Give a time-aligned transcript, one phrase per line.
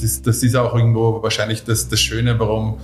[0.00, 2.78] das, das ist auch irgendwo wahrscheinlich das, das Schöne, warum,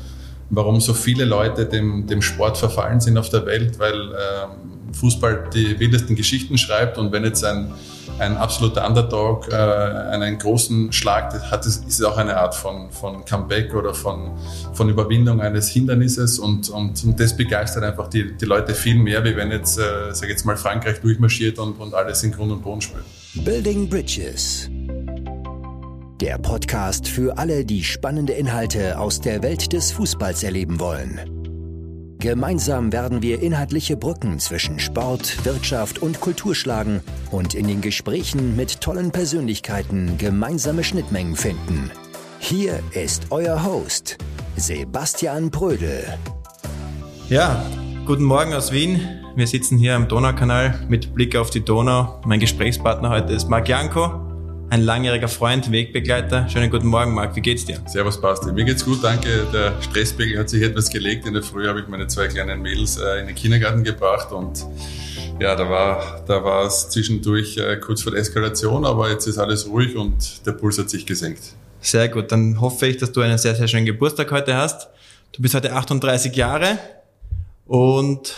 [0.51, 5.51] warum so viele Leute dem, dem Sport verfallen sind auf der Welt, weil ähm, Fußball
[5.53, 7.73] die wildesten Geschichten schreibt und wenn jetzt ein
[8.19, 13.25] ein absoluter Underdog äh, einen großen Schlag hat, ist es auch eine Art von, von
[13.25, 14.31] Comeback oder von,
[14.73, 19.25] von Überwindung eines Hindernisses und, und, und das begeistert einfach die, die Leute viel mehr,
[19.25, 22.63] wie wenn jetzt, äh, sag jetzt mal, Frankreich durchmarschiert und, und alles in Grund und
[22.63, 23.05] Boden spielt.
[23.45, 24.71] Building Bridges.
[26.23, 31.21] Der Podcast für alle, die spannende Inhalte aus der Welt des Fußballs erleben wollen.
[32.21, 38.57] Gemeinsam werden wir inhaltliche Brücken zwischen Sport, Wirtschaft und Kultur schlagen und in den Gesprächen
[38.57, 41.91] mit tollen Persönlichkeiten gemeinsame Schnittmengen finden.
[42.39, 44.17] Hier ist euer Host,
[44.57, 46.03] Sebastian Brödel.
[47.29, 47.63] Ja,
[48.07, 49.03] guten Morgen aus Wien.
[49.37, 52.23] Wir sitzen hier am Donaukanal mit Blick auf die Donau.
[52.25, 54.26] Mein Gesprächspartner heute ist Marc Janko
[54.71, 56.49] ein langjähriger Freund, Wegbegleiter.
[56.49, 57.37] Schönen guten Morgen, Marc.
[57.37, 57.79] Wie geht's dir?
[57.87, 58.53] Servus, Basti.
[58.53, 59.47] Mir geht's gut, danke.
[59.53, 61.27] Der Stresspegel hat sich etwas gelegt.
[61.27, 64.67] In der Früh habe ich meine zwei kleinen Mädels äh, in den Kindergarten gebracht und
[65.39, 69.39] ja, da war, da war es zwischendurch äh, kurz vor der Eskalation, aber jetzt ist
[69.39, 71.43] alles ruhig und der Puls hat sich gesenkt.
[71.81, 72.33] Sehr gut.
[72.33, 74.89] Dann hoffe ich, dass du einen sehr, sehr schönen Geburtstag heute hast.
[75.33, 76.79] Du bist heute 38 Jahre
[77.67, 78.35] und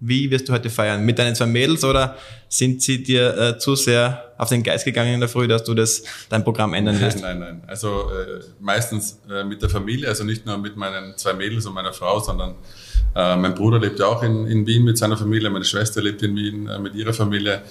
[0.00, 1.04] wie wirst du heute feiern?
[1.04, 2.16] Mit deinen zwei Mädels oder
[2.48, 5.74] sind sie dir äh, zu sehr auf den Geist gegangen in der Früh, dass du
[5.74, 7.20] das dein Programm ändern wirst?
[7.20, 7.68] Nein, nein, nein.
[7.68, 11.74] Also äh, meistens äh, mit der Familie, also nicht nur mit meinen zwei Mädels und
[11.74, 12.56] meiner Frau, sondern
[13.14, 16.22] äh, mein Bruder lebt ja auch in, in Wien mit seiner Familie, meine Schwester lebt
[16.22, 17.62] in Wien äh, mit ihrer Familie.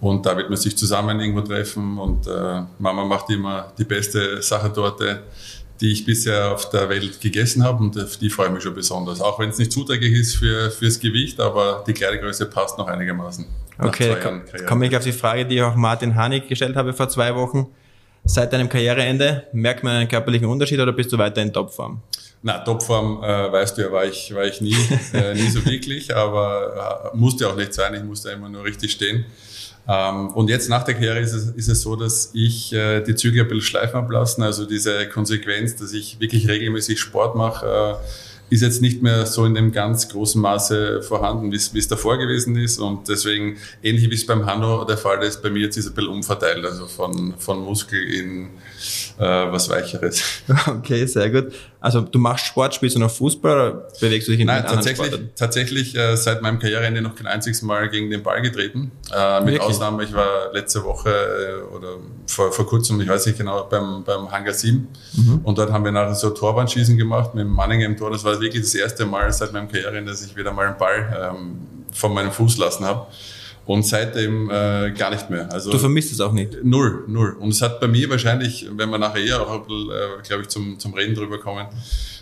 [0.00, 4.42] Und da wird man sich zusammen irgendwo treffen und äh, Mama macht immer die beste
[4.42, 5.00] Sache dort
[5.80, 8.74] die ich bisher auf der Welt gegessen habe und auf die freue ich mich schon
[8.74, 9.20] besonders.
[9.20, 13.46] Auch wenn es nicht zuträglich ist für, fürs Gewicht, aber die Kleidergröße passt noch einigermaßen.
[13.78, 14.16] Okay,
[14.66, 17.66] komme ich auf die Frage, die ich auch Martin Hanig gestellt habe vor zwei Wochen.
[18.24, 22.00] Seit deinem Karriereende, merkt man einen körperlichen Unterschied oder bist du weiter in Topform?
[22.42, 24.76] Na, Topform, äh, weißt du ja, war ich, war ich nie,
[25.12, 28.92] äh, nie so wirklich, aber äh, musste auch nicht sein, ich musste immer nur richtig
[28.92, 29.26] stehen.
[29.88, 33.14] Ähm, und jetzt nach der Karriere ist es, ist es so, dass ich äh, die
[33.14, 34.42] Züge ein bisschen schleifen ablassen.
[34.42, 37.94] Also diese Konsequenz, dass ich wirklich regelmäßig Sport mache, äh,
[38.48, 42.56] ist jetzt nicht mehr so in dem ganz großen Maße vorhanden, wie es davor gewesen
[42.56, 42.78] ist.
[42.78, 45.90] Und deswegen, ähnlich wie es beim Hanno der Fall ist, bei mir jetzt ist es
[45.92, 48.50] ein bisschen umverteilt, also von, von Muskel in
[49.18, 50.22] äh, was Weicheres.
[50.66, 51.52] Okay, sehr gut.
[51.80, 55.12] Also du machst Sport, spielst du noch Fußball oder bewegst du dich in Nein, tatsächlich,
[55.36, 58.90] tatsächlich äh, seit meinem Karriereende noch kein einziges Mal gegen den Ball getreten.
[59.14, 59.62] Äh, mit Wirklich?
[59.62, 61.96] Ausnahme, ich war letzte Woche äh, oder
[62.26, 65.40] vor, vor kurzem, ich weiß nicht genau, beim, beim Hangar 7 mhm.
[65.44, 68.10] und dort haben wir nachher so Torwandschießen gemacht mit Manningen im Tor.
[68.10, 71.32] Das war wirklich das erste Mal seit meinem Karriereende, dass ich wieder mal einen Ball
[71.34, 71.58] ähm,
[71.92, 73.06] von meinem Fuß lassen habe.
[73.64, 75.52] Und seitdem äh, gar nicht mehr.
[75.52, 76.62] Also du vermisst es auch nicht?
[76.62, 77.36] Null, null.
[77.40, 80.42] Und es hat bei mir wahrscheinlich, wenn wir nachher eher auch ein bisschen, äh, glaube
[80.42, 81.66] ich, zum, zum Reden drüber kommen,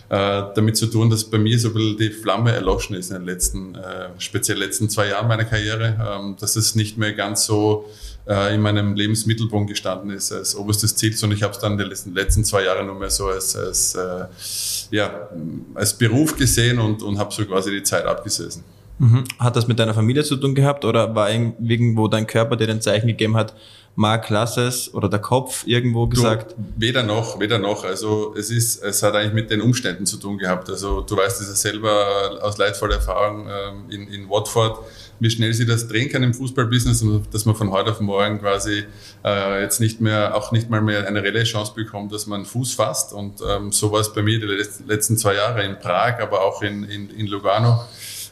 [0.09, 3.25] damit zu tun, dass bei mir so ein bisschen die Flamme erloschen ist in den
[3.25, 7.89] letzten, äh, speziell letzten zwei Jahren meiner Karriere, ähm, dass es nicht mehr ganz so
[8.27, 11.83] äh, in meinem Lebensmittelpunkt gestanden ist als oberstes Ziel, sondern ich habe es dann die
[11.83, 14.25] letzten, letzten zwei Jahre nur mehr so als, als, äh,
[14.91, 15.29] ja,
[15.73, 18.63] als Beruf gesehen und, und habe so quasi die Zeit abgesessen.
[18.97, 19.25] Mhm.
[19.39, 22.81] Hat das mit deiner Familie zu tun gehabt oder war irgendwo dein Körper, der den
[22.81, 23.53] Zeichen gegeben hat,
[23.97, 26.51] Mark, lass es oder der Kopf irgendwo gesagt?
[26.51, 27.85] Du, weder noch, weder noch.
[27.85, 30.69] Also es ist, es hat eigentlich mit den Umständen zu tun gehabt.
[30.69, 34.79] Also du weißt es ja selber aus leidvoller Erfahrung ähm, in, in Watford,
[35.21, 38.41] wie schnell sie das drehen kann im Fußballbusiness und dass man von heute auf morgen
[38.41, 38.83] quasi
[39.23, 42.73] äh, jetzt nicht mehr, auch nicht mal mehr eine reelle Chance bekommt, dass man Fuß
[42.73, 43.13] fasst.
[43.13, 46.61] Und ähm, so war es bei mir die letzten zwei Jahre in Prag, aber auch
[46.61, 47.85] in, in, in Lugano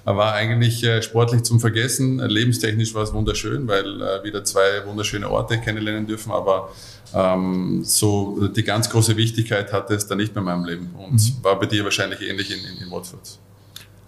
[0.06, 2.20] war eigentlich äh, sportlich zum Vergessen.
[2.20, 6.70] Lebenstechnisch war es wunderschön, weil äh, wieder zwei wunderschöne Orte kennenlernen dürfen, aber
[7.14, 11.14] ähm, so die ganz große Wichtigkeit hatte es da nicht mehr in meinem Leben und
[11.14, 11.44] mhm.
[11.44, 13.40] war bei dir wahrscheinlich ähnlich in, in, in Watford.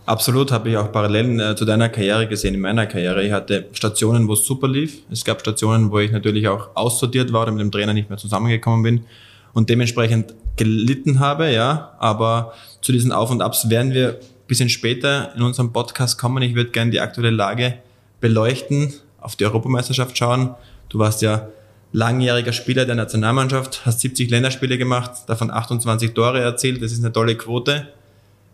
[0.06, 3.23] Absolut, habe ich auch Parallelen äh, zu deiner Karriere gesehen, in meiner Karriere.
[3.23, 5.00] Ich hatte Stationen, wo es super lief.
[5.09, 8.19] Es gab Stationen, wo ich natürlich auch aussortiert war oder mit dem Trainer nicht mehr
[8.19, 9.06] zusammengekommen bin
[9.53, 11.95] und dementsprechend gelitten habe, ja.
[11.98, 16.44] Aber zu diesen Auf und Abs werden wir bisschen später in unserem Podcast kommen.
[16.44, 17.80] Ich würde gerne die aktuelle Lage
[18.21, 20.56] beleuchten, auf die Europameisterschaft schauen.
[20.89, 21.50] Du warst ja
[21.92, 26.81] langjähriger Spieler der Nationalmannschaft, hast 70 Länderspiele gemacht, davon 28 Tore erzielt.
[26.81, 27.88] Das ist eine tolle Quote.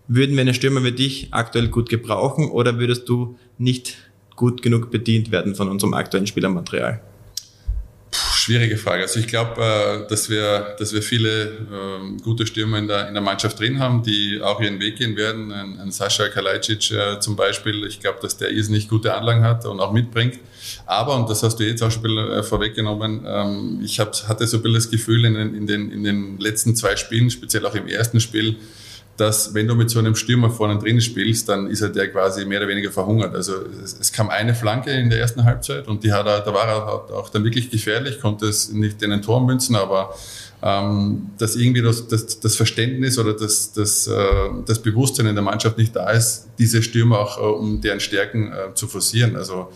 [0.07, 3.97] Würden wir eine Stürmer wie dich aktuell gut gebrauchen oder würdest du nicht
[4.35, 7.01] gut genug bedient werden von unserem aktuellen Spielermaterial?
[8.41, 9.03] Schwierige Frage.
[9.03, 13.13] Also ich glaube, äh, dass wir, dass wir viele ähm, gute Stürmer in der, in
[13.13, 15.51] der Mannschaft drin haben, die auch ihren Weg gehen werden.
[15.51, 17.85] Ein, ein Sascha Kalajdzic äh, zum Beispiel.
[17.85, 20.39] Ich glaube, dass der nicht gute Anlagen hat und auch mitbringt.
[20.87, 24.57] Aber, und das hast du jetzt auch schon äh, vorweggenommen, ähm, ich hab, hatte so
[24.57, 27.75] ein bisschen das Gefühl in den, in, den, in den letzten zwei Spielen, speziell auch
[27.75, 28.55] im ersten Spiel,
[29.21, 32.43] dass wenn du mit so einem Stürmer vorne drin spielst, dann ist er der quasi
[32.43, 33.35] mehr oder weniger verhungert.
[33.35, 33.53] Also
[33.83, 36.67] es, es, kam eine Flanke in der ersten Halbzeit und die hat er, da war
[36.67, 40.15] er auch dann wirklich gefährlich, konnte es nicht in den Tor münzen, aber
[40.63, 44.23] ähm, dass irgendwie das, das, das Verständnis oder das, das, äh,
[44.65, 48.51] das Bewusstsein in der Mannschaft nicht da ist, diese Stürmer auch äh, um deren Stärken
[48.51, 49.35] äh, zu forcieren.
[49.35, 49.69] Also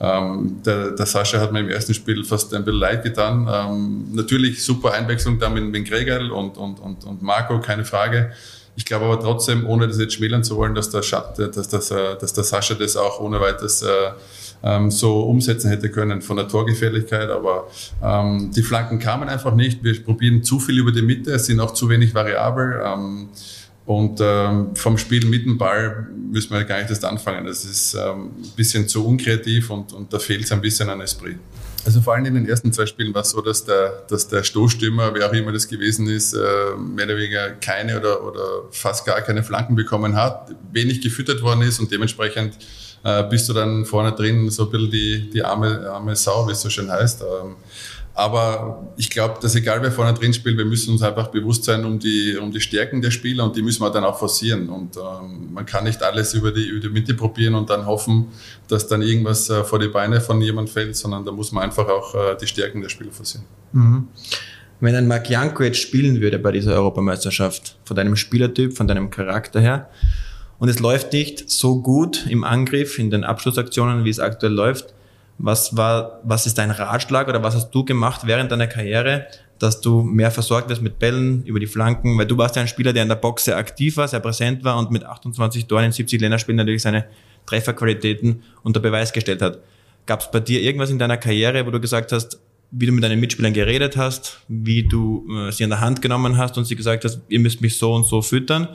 [0.00, 3.48] ähm, der, der Sascha hat mir im ersten Spiel fast ein bisschen leid getan.
[3.50, 8.30] Ähm, natürlich super Einwechslung da mit, mit Gregel und, und, und, und Marco, keine Frage.
[8.76, 11.90] Ich glaube aber trotzdem, ohne das jetzt schmälern zu wollen, dass der, Schatt, dass, dass,
[11.90, 13.88] äh, dass der Sascha das auch ohne weiteres äh,
[14.64, 17.30] ähm, so umsetzen hätte können von der Torgefährlichkeit.
[17.30, 17.68] Aber
[18.02, 19.84] ähm, die Flanken kamen einfach nicht.
[19.84, 22.82] Wir probieren zu viel über die Mitte, es sind auch zu wenig variabel.
[22.84, 23.28] Ähm,
[23.86, 27.44] und ähm, vom Spiel mit dem Ball müssen wir gar nicht erst anfangen.
[27.44, 31.02] Das ist ähm, ein bisschen zu unkreativ und, und da fehlt es ein bisschen an
[31.02, 31.36] Esprit.
[31.84, 34.42] Also vor allem in den ersten zwei Spielen war es so, dass der, dass der
[34.42, 36.38] Stoßstürmer, wer auch immer das gewesen ist, äh,
[36.78, 41.62] mehr oder weniger keine oder, oder fast gar keine Flanken bekommen hat, wenig gefüttert worden
[41.62, 42.56] ist und dementsprechend
[43.04, 46.52] äh, bist du dann vorne drin so ein bisschen die, die arme, arme Sau, wie
[46.52, 47.22] es so schön heißt.
[48.16, 51.84] Aber ich glaube, dass egal wer vorne drin spielt, wir müssen uns einfach bewusst sein
[51.84, 54.68] um die, um die Stärken der Spieler und die müssen wir dann auch forcieren.
[54.68, 58.28] Und ähm, man kann nicht alles über die, über die Mitte probieren und dann hoffen,
[58.68, 61.88] dass dann irgendwas äh, vor die Beine von jemand fällt, sondern da muss man einfach
[61.88, 63.46] auch äh, die Stärken der Spieler forcieren.
[63.72, 64.08] Mhm.
[64.78, 69.10] Wenn ein Marc Janko jetzt spielen würde bei dieser Europameisterschaft, von deinem Spielertyp, von deinem
[69.10, 69.90] Charakter her,
[70.60, 74.94] und es läuft nicht so gut im Angriff, in den Abschlussaktionen, wie es aktuell läuft,
[75.38, 79.26] was war, was ist dein Ratschlag oder was hast du gemacht während deiner Karriere,
[79.58, 82.16] dass du mehr versorgt wirst mit Bällen über die Flanken?
[82.18, 84.64] Weil du warst ja ein Spieler, der in der Box sehr aktiv war, sehr präsent
[84.64, 87.06] war und mit 28 Toren in 70 Länderspielen natürlich seine
[87.46, 89.58] Trefferqualitäten unter Beweis gestellt hat.
[90.06, 92.38] Gab es bei dir irgendwas in deiner Karriere, wo du gesagt hast,
[92.70, 96.36] wie du mit deinen Mitspielern geredet hast, wie du äh, sie an der Hand genommen
[96.36, 98.68] hast und sie gesagt hast, ihr müsst mich so und so füttern?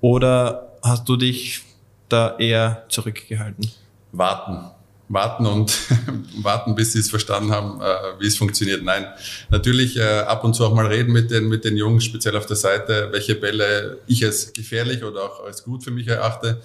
[0.00, 1.62] Oder hast du dich
[2.08, 3.70] da eher zurückgehalten?
[4.12, 4.70] Warten
[5.12, 5.76] warten und
[6.42, 8.82] warten, bis sie es verstanden haben, äh, wie es funktioniert.
[8.82, 9.06] Nein,
[9.50, 12.46] natürlich äh, ab und zu auch mal reden mit den, mit den Jungs, speziell auf
[12.46, 16.60] der Seite, welche Bälle ich als gefährlich oder auch als gut für mich erachte.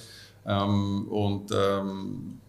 [0.46, 2.40] Ähm, und ähm,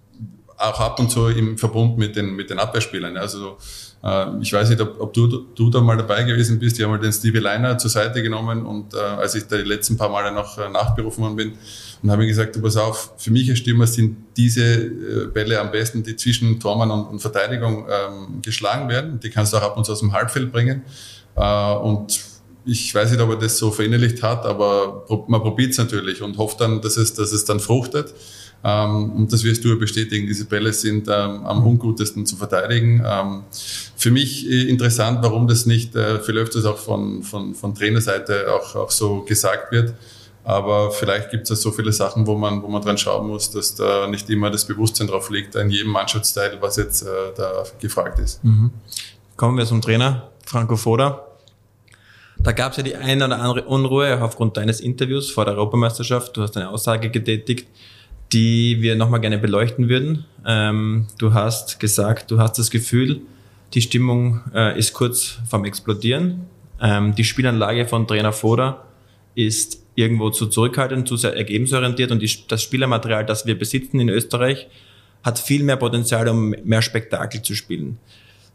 [0.57, 3.17] auch ab und zu im Verbund mit den, mit den Abwehrspielern.
[3.17, 3.59] Also
[4.03, 6.79] äh, ich weiß nicht, ob, ob du, du da mal dabei gewesen bist.
[6.79, 9.63] Ich habe mal den Stevie Leiner zur Seite genommen und äh, als ich da die
[9.63, 11.59] letzten paar Male noch äh, nachberufen worden bin
[12.03, 15.71] und habe gesagt, du pass auf, für mich als Stürmer sind diese äh, Bälle am
[15.71, 19.19] besten, die zwischen Tormann und, und Verteidigung ähm, geschlagen werden.
[19.21, 20.83] Die kannst du auch ab und zu aus dem Halbfeld bringen.
[21.37, 22.21] Äh, und
[22.65, 26.37] ich weiß nicht, ob er das so verinnerlicht hat, aber man probiert es natürlich und
[26.37, 28.15] hofft dann, dass es, dass es dann fruchtet.
[28.63, 30.27] Ähm, und das wirst du bestätigen.
[30.27, 33.03] Diese Bälle sind ähm, am ungutesten zu verteidigen.
[33.07, 33.45] Ähm,
[33.97, 38.53] für mich äh, interessant, warum das nicht, äh, vielleicht öfters auch von, von, von Trainerseite
[38.53, 39.95] auch, auch so gesagt wird.
[40.49, 43.75] Aber vielleicht gibt es so viele Sachen, wo man, wo man dran schauen muss, dass
[43.75, 47.07] da nicht immer das Bewusstsein drauf liegt, in jedem Mannschaftsteil, was jetzt äh,
[47.37, 48.43] da gefragt ist.
[48.43, 48.71] Mhm.
[49.37, 51.23] Kommen wir zum Trainer, Franco Foda.
[52.39, 56.35] Da gab es ja die eine oder andere Unruhe aufgrund deines Interviews vor der Europameisterschaft.
[56.35, 57.69] Du hast eine Aussage getätigt,
[58.33, 60.25] die wir nochmal gerne beleuchten würden.
[60.47, 63.21] Ähm, du hast gesagt, du hast das Gefühl,
[63.75, 66.47] die Stimmung äh, ist kurz vorm Explodieren.
[66.81, 68.88] Ähm, die Spielanlage von Trainer Foda
[69.39, 74.09] ist irgendwo zu zurückhaltend, zu sehr ergebensorientiert und die, das Spielermaterial, das wir besitzen in
[74.09, 74.67] Österreich,
[75.23, 77.99] hat viel mehr Potenzial, um mehr Spektakel zu spielen.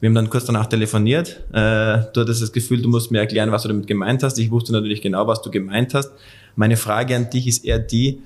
[0.01, 1.41] Wir haben dann kurz danach telefoniert.
[1.53, 4.37] Äh, du hattest das Gefühl, du musst mir erklären, was du damit gemeint hast.
[4.39, 6.11] Ich wusste natürlich genau, was du gemeint hast.
[6.57, 8.21] Meine Frage an dich ist eher die,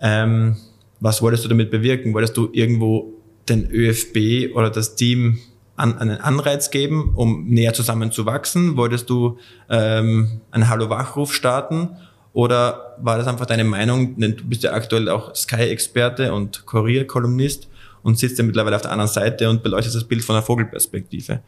[0.00, 0.56] ähm,
[1.00, 2.14] was wolltest du damit bewirken?
[2.14, 3.12] Wolltest du irgendwo
[3.50, 5.38] den ÖFB oder das Team
[5.78, 8.12] an, einen Anreiz geben, um näher zusammen?
[8.16, 9.38] Wolltest du
[9.70, 11.96] ähm, einen Hallo-Wachruf starten?
[12.32, 14.18] Oder war das einfach deine Meinung?
[14.18, 17.68] Denn du bist ja aktuell auch Sky-Experte und Kurier-Kolumnist
[18.02, 21.40] und sitzt ja mittlerweile auf der anderen Seite und beleuchtest das Bild von der Vogelperspektive.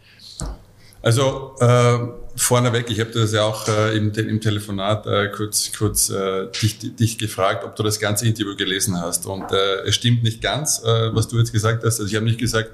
[1.02, 1.99] Also äh,
[2.37, 6.94] vorneweg, ich habe das ja auch äh, im, im Telefonat äh, kurz, kurz äh, dich,
[6.96, 9.25] dich gefragt, ob du das ganze Interview gelesen hast.
[9.26, 12.00] Und äh, es stimmt nicht ganz, äh, was du jetzt gesagt hast.
[12.00, 12.70] Also ich habe nicht gesagt,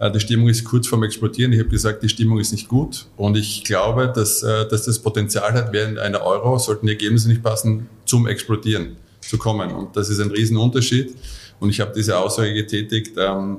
[0.00, 1.52] die Stimmung ist kurz vorm Explodieren.
[1.52, 3.06] Ich habe gesagt, die Stimmung ist nicht gut.
[3.16, 7.28] Und ich glaube, dass, äh, dass das Potenzial hat, während einer Euro, sollten die Ergebnisse
[7.28, 9.70] nicht passen, zum Explodieren zu kommen.
[9.70, 11.14] Und das ist ein Riesenunterschied.
[11.60, 13.58] Und ich habe diese Aussage getätigt, ähm,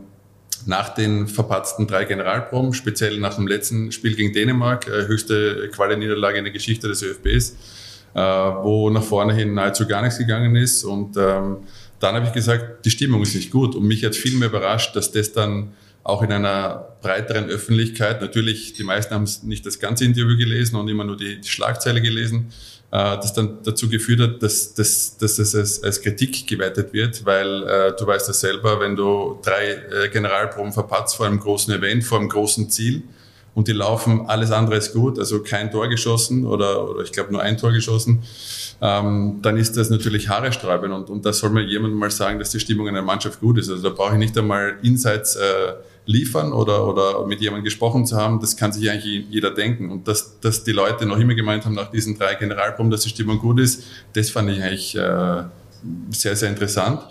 [0.66, 6.38] nach den verpatzten drei Generalproben, speziell nach dem letzten Spiel gegen Dänemark, äh, höchste Quali-Niederlage
[6.38, 7.56] in der Geschichte des ÖFBs,
[8.14, 10.84] äh, wo nach vorne hin nahezu gar nichts gegangen ist.
[10.84, 11.58] Und ähm,
[12.00, 13.76] dann habe ich gesagt, die Stimmung ist nicht gut.
[13.76, 15.74] Und mich hat viel mehr überrascht, dass das dann
[16.06, 20.88] auch in einer breiteren Öffentlichkeit, natürlich, die meisten haben nicht das ganze Interview gelesen und
[20.88, 22.54] immer nur die, die Schlagzeile gelesen,
[22.92, 27.26] äh, das dann dazu geführt hat, dass, dass, dass es als, als Kritik gewertet wird,
[27.26, 31.74] weil äh, du weißt das selber, wenn du drei äh, Generalproben verpatzt vor einem großen
[31.74, 33.02] Event, vor einem großen Ziel
[33.56, 37.32] und die laufen, alles andere ist gut, also kein Tor geschossen oder, oder ich glaube
[37.32, 38.22] nur ein Tor geschossen,
[38.80, 42.38] ähm, dann ist das natürlich Haare sträuben und, und da soll mir jemand mal sagen,
[42.38, 43.72] dass die Stimmung in der Mannschaft gut ist.
[43.72, 45.74] Also da brauche ich nicht einmal Insights äh,
[46.06, 49.92] liefern oder, oder mit jemandem gesprochen zu haben, das kann sich eigentlich jeder denken.
[49.92, 53.10] Und dass, dass die Leute noch immer gemeint haben nach diesen drei Generalproben, dass die
[53.10, 53.84] Stimmung gut ist,
[54.14, 55.44] das fand ich eigentlich äh,
[56.10, 57.02] sehr, sehr interessant.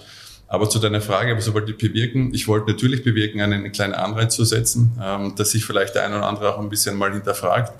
[0.47, 2.33] Aber zu deiner Frage, was wollte ich bewirken?
[2.33, 6.19] Ich wollte natürlich bewirken, einen kleinen Anreiz zu setzen, ähm, dass sich vielleicht der eine
[6.19, 7.73] oder andere auch ein bisschen mal hinterfragt.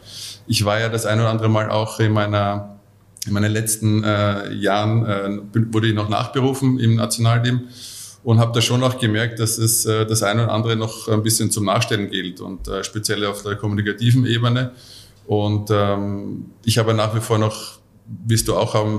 [0.47, 2.71] Ich war ja das eine oder andere Mal auch in meiner
[3.27, 7.63] in meinen letzten äh, Jahren äh, wurde ich noch nachberufen im Nationalteam
[8.25, 11.23] und habe da schon auch gemerkt, dass es äh, das eine oder andere noch ein
[11.23, 14.73] bisschen zum Nachstellen gilt und äh, speziell auf der kommunikativen Ebene.
[15.27, 17.79] Und ähm, ich habe nach wie vor noch,
[18.27, 18.99] wirst du auch haben,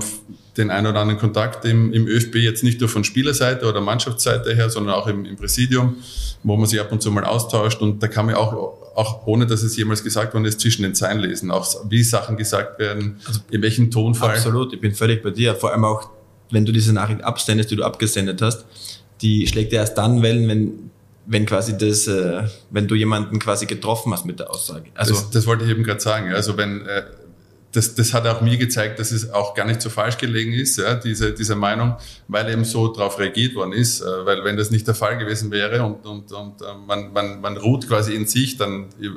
[0.56, 4.54] den einen oder anderen Kontakt im, im ÖFB, jetzt nicht nur von Spielerseite oder Mannschaftsseite
[4.54, 5.96] her, sondern auch im, im Präsidium,
[6.42, 7.82] wo man sich ab und zu mal austauscht.
[7.82, 8.52] Und da kann man auch,
[8.94, 12.36] auch ohne dass es jemals gesagt worden ist, zwischen den Zeilen lesen, auch wie Sachen
[12.36, 14.36] gesagt werden, also, in welchem Tonfall.
[14.36, 15.54] Absolut, ich bin völlig bei dir.
[15.54, 16.10] Vor allem auch,
[16.50, 18.64] wenn du diese Nachricht absendest, die du abgesendet hast,
[19.22, 20.86] die schlägt ja erst dann Wellen, wenn
[21.26, 24.90] wenn quasi das, äh, wenn du jemanden quasi getroffen hast mit der Aussage.
[24.94, 26.32] Also das, das wollte ich eben gerade sagen.
[26.32, 27.02] Also wenn äh,
[27.72, 30.78] das, das hat auch mir gezeigt, dass es auch gar nicht so falsch gelegen ist,
[30.78, 31.96] ja, diese, diese Meinung,
[32.26, 34.00] weil eben so darauf reagiert worden ist.
[34.00, 37.40] Äh, weil wenn das nicht der Fall gewesen wäre und, und, und äh, man, man,
[37.40, 39.08] man ruht quasi in sich, dann äh,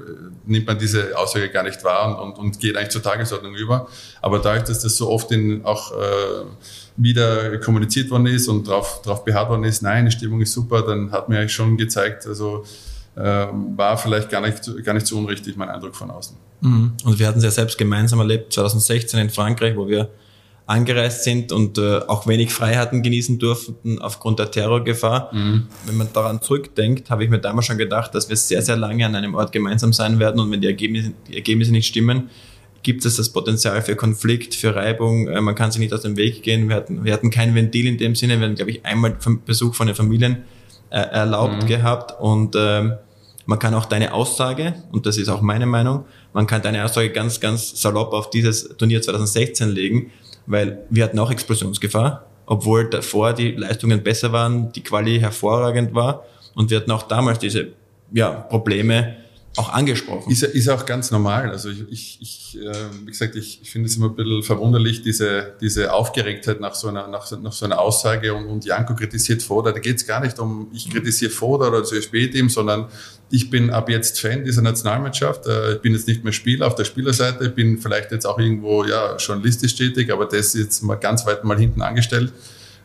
[0.45, 3.87] nimmt man diese Aussage gar nicht wahr und, und, und geht eigentlich zur Tagesordnung über.
[4.21, 6.45] Aber dadurch, dass das so oft in, auch äh,
[6.97, 11.11] wieder kommuniziert worden ist und darauf beharrt worden ist, nein, die Stimmung ist super, dann
[11.11, 12.65] hat mir eigentlich schon gezeigt, also
[13.21, 16.37] war vielleicht gar nicht, gar nicht so unrichtig mein Eindruck von außen.
[16.61, 16.93] Mhm.
[17.03, 20.09] Und wir hatten es ja selbst gemeinsam erlebt, 2016 in Frankreich, wo wir
[20.69, 25.33] angereist sind und äh, auch wenig Freiheiten genießen durften aufgrund der Terrorgefahr.
[25.33, 25.67] Mhm.
[25.85, 29.03] Wenn man daran zurückdenkt, habe ich mir damals schon gedacht, dass wir sehr, sehr lange
[29.05, 32.29] an einem Ort gemeinsam sein werden und wenn die Ergebnisse, die Ergebnisse nicht stimmen,
[32.83, 35.27] gibt es das Potenzial für Konflikt, für Reibung.
[35.27, 36.69] Äh, man kann sich nicht aus dem Weg gehen.
[36.69, 38.39] Wir hatten, wir hatten kein Ventil in dem Sinne.
[38.39, 40.43] Wir hatten, glaube ich, einmal Besuch von den Familien
[40.91, 41.67] äh, erlaubt mhm.
[41.67, 42.93] gehabt und ähm,
[43.49, 47.09] man kann auch deine Aussage, und das ist auch meine Meinung, man kann deine Aussage
[47.09, 50.11] ganz, ganz salopp auf dieses Turnier 2016 legen,
[50.45, 56.25] weil wir hatten auch Explosionsgefahr, obwohl davor die Leistungen besser waren, die Quali hervorragend war.
[56.53, 57.69] Und wir hatten auch damals diese
[58.11, 59.15] ja, Probleme,
[59.59, 60.31] auch angesprochen.
[60.31, 61.49] Ist, ist auch ganz normal.
[61.49, 62.73] Also ich, ich, ich äh,
[63.03, 66.87] wie gesagt, ich, ich finde es immer ein bisschen verwunderlich, diese, diese Aufgeregtheit nach so
[66.87, 69.71] einer, nach, nach so einer Aussage und, und Janko kritisiert Foda.
[69.71, 72.87] Da geht es gar nicht um, ich kritisiere Foda oder das ÖFB-Team, sondern
[73.29, 75.45] ich bin ab jetzt Fan dieser Nationalmannschaft.
[75.45, 78.39] Äh, ich bin jetzt nicht mehr Spieler auf der Spielerseite, ich bin vielleicht jetzt auch
[78.39, 82.33] irgendwo ja, journalistisch tätig, aber das ist jetzt mal ganz weit mal hinten angestellt.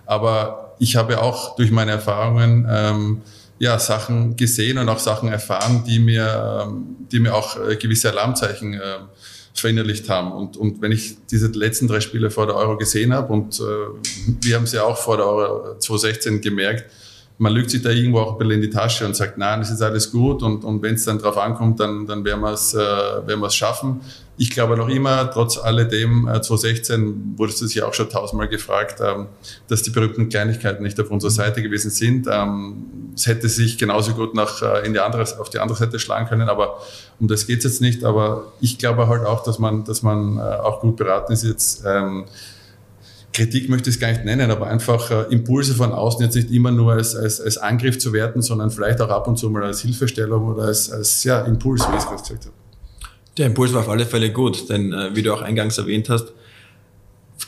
[0.07, 3.23] Aber ich habe auch durch meine Erfahrungen ähm,
[3.58, 8.11] ja, Sachen gesehen und auch Sachen erfahren, die mir, ähm, die mir auch äh, gewisse
[8.11, 8.99] Alarmzeichen äh,
[9.54, 10.32] verinnerlicht haben.
[10.32, 13.62] Und, und wenn ich diese letzten drei Spiele vor der Euro gesehen habe und äh,
[14.42, 16.90] wir haben es ja auch vor der Euro 2016 gemerkt,
[17.38, 19.70] man lügt sich da irgendwo auch ein bisschen in die Tasche und sagt, nein, es
[19.70, 22.75] ist alles gut und, und wenn es dann drauf ankommt, dann, dann werden wir es
[22.75, 24.00] äh, werden wir es schaffen.
[24.36, 29.00] Ich glaube noch immer, trotz alledem, äh, 2016 wurde es ja auch schon tausendmal gefragt,
[29.00, 29.26] ähm,
[29.68, 32.26] dass die berühmten Kleinigkeiten nicht auf unserer Seite gewesen sind.
[32.28, 36.00] Ähm, es hätte sich genauso gut nach, äh, in die andere, auf die andere Seite
[36.00, 36.80] schlagen können, aber
[37.20, 38.02] um das geht's jetzt nicht.
[38.02, 41.84] Aber ich glaube halt auch, dass man, dass man äh, auch gut beraten ist jetzt.
[41.86, 42.24] Ähm,
[43.32, 46.50] Kritik möchte ich es gar nicht nennen, aber einfach äh, Impulse von außen jetzt nicht
[46.50, 49.64] immer nur als, als, als Angriff zu werten, sondern vielleicht auch ab und zu mal
[49.64, 52.63] als Hilfestellung oder als, als ja, Impuls, wie ich es gerade gesagt habe.
[53.36, 56.32] Der Impuls war auf alle Fälle gut, denn äh, wie du auch eingangs erwähnt hast,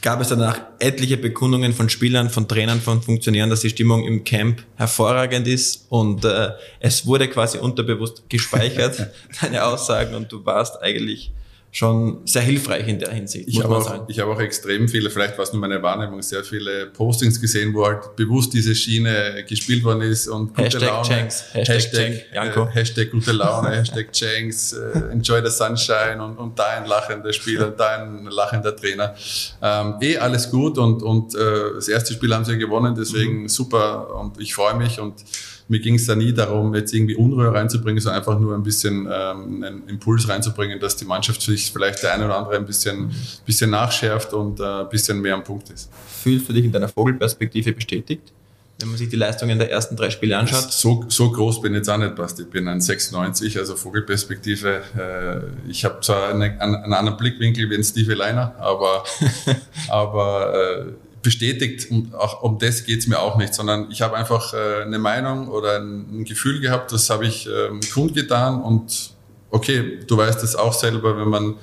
[0.02, 4.24] gab es danach etliche Bekundungen von Spielern, von Trainern, von Funktionären, dass die Stimmung im
[4.24, 6.50] Camp hervorragend ist und äh,
[6.80, 9.08] es wurde quasi unterbewusst gespeichert,
[9.40, 11.30] deine Aussagen und du warst eigentlich
[11.76, 13.48] schon sehr hilfreich in der Hinsicht.
[13.48, 16.42] Ich habe auch, ich habe auch extrem viele, vielleicht war es nur meine Wahrnehmung, sehr
[16.42, 21.08] viele Postings gesehen, wo halt bewusst diese Schiene gespielt worden ist und gute Hashtag Laune.
[21.10, 22.62] Janks, Hashtag, Hashtag, Janko.
[22.62, 27.30] Äh, Hashtag gute Laune, Hashtag Janks, äh, enjoy the sunshine und, und da ein lachender
[27.34, 29.14] Spieler und da ein lachender Trainer.
[29.60, 33.48] Ähm, eh alles gut und, und äh, das erste Spiel haben sie gewonnen, deswegen mhm.
[33.50, 35.22] super und ich freue mich und
[35.68, 39.08] mir ging es da nie darum, jetzt irgendwie Unruhe reinzubringen, sondern einfach nur ein bisschen
[39.10, 43.10] ähm, einen Impuls reinzubringen, dass die Mannschaft sich vielleicht der eine oder andere ein bisschen,
[43.44, 45.90] bisschen nachschärft und äh, ein bisschen mehr am Punkt ist.
[46.22, 48.32] Fühlst du dich in deiner Vogelperspektive bestätigt?
[48.78, 50.70] wenn man sich die Leistungen der ersten drei Spiele anschaut?
[50.70, 52.42] So, so groß bin ich jetzt auch nicht, Basti.
[52.42, 54.82] Ich bin ein 96, also Vogelperspektive.
[54.96, 59.04] Äh, ich habe zwar eine, einen, einen, anderen Blickwinkel wie ein Stevie Leiner, aber,
[59.88, 60.92] aber äh,
[61.26, 65.00] bestätigt, und auch um das geht's mir auch nicht, sondern ich habe einfach äh, eine
[65.00, 69.10] Meinung oder ein, ein Gefühl gehabt, das habe ich ähm, kundgetan und
[69.50, 71.54] okay, du weißt es auch selber, wenn man,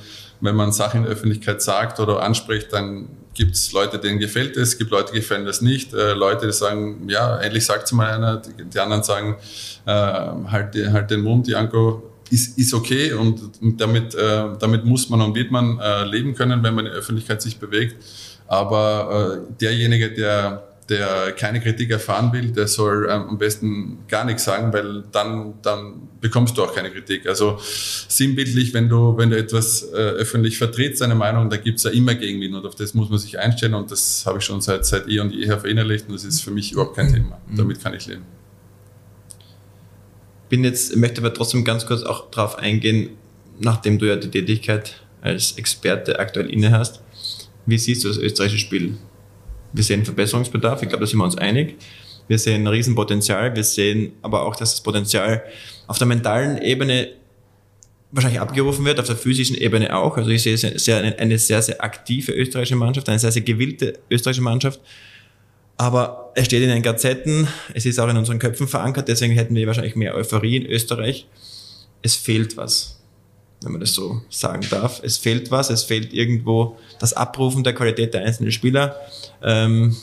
[0.42, 4.58] wenn man Sachen in der Öffentlichkeit sagt oder anspricht, dann gibt es Leute, denen gefällt
[4.58, 5.94] es, gibt Leute, gefällt das nicht.
[5.94, 8.38] Äh, Leute, die sagen, ja, endlich sagt es mal einer.
[8.38, 9.38] Die, die anderen sagen,
[9.86, 15.10] äh, halt, halt den Mund, Janko, ist, ist okay und, und damit, äh, damit muss
[15.10, 17.96] man und wird man äh, leben können, wenn man in der Öffentlichkeit sich bewegt.
[18.48, 24.26] Aber äh, derjenige, der der keine Kritik erfahren will, der soll ähm, am besten gar
[24.26, 27.28] nichts sagen, weil dann, dann bekommst du auch keine Kritik.
[27.28, 27.58] Also
[28.08, 32.16] sinnbildlich, wenn du, wenn du etwas äh, öffentlich vertrittst, deine Meinung, da gibt's ja immer
[32.16, 35.08] Gegenwind und auf das muss man sich einstellen und das habe ich schon seit, seit
[35.08, 37.40] eh und jeher verinnerlicht und das ist für mich überhaupt kein Thema.
[37.48, 37.58] Mhm.
[37.58, 38.24] Damit kann ich leben.
[40.50, 43.12] Bin jetzt, möchte aber trotzdem ganz kurz auch darauf eingehen,
[43.60, 47.03] nachdem du ja die Tätigkeit als Experte aktuell inne hast.
[47.66, 48.98] Wie siehst du das österreichische Spiel?
[49.74, 51.76] Wir sehen Verbesserungsbedarf, ich glaube, da sind wir uns einig.
[52.28, 55.44] Wir sehen Riesenpotenzial, wir sehen aber auch, dass das Potenzial
[55.88, 57.10] auf der mentalen Ebene
[58.12, 60.16] wahrscheinlich abgerufen wird, auf der physischen Ebene auch.
[60.18, 64.44] Also ich sehe sehr, eine sehr, sehr aktive österreichische Mannschaft, eine sehr, sehr gewillte österreichische
[64.44, 64.80] Mannschaft.
[65.76, 69.56] Aber es steht in den Gazetten, es ist auch in unseren Köpfen verankert, deswegen hätten
[69.56, 71.28] wir wahrscheinlich mehr Euphorie in Österreich.
[72.04, 73.03] Es fehlt was
[73.64, 75.02] wenn man das so sagen darf.
[75.04, 78.96] Es fehlt was, es fehlt irgendwo das Abrufen der Qualität der einzelnen Spieler.
[79.42, 79.96] Ähm,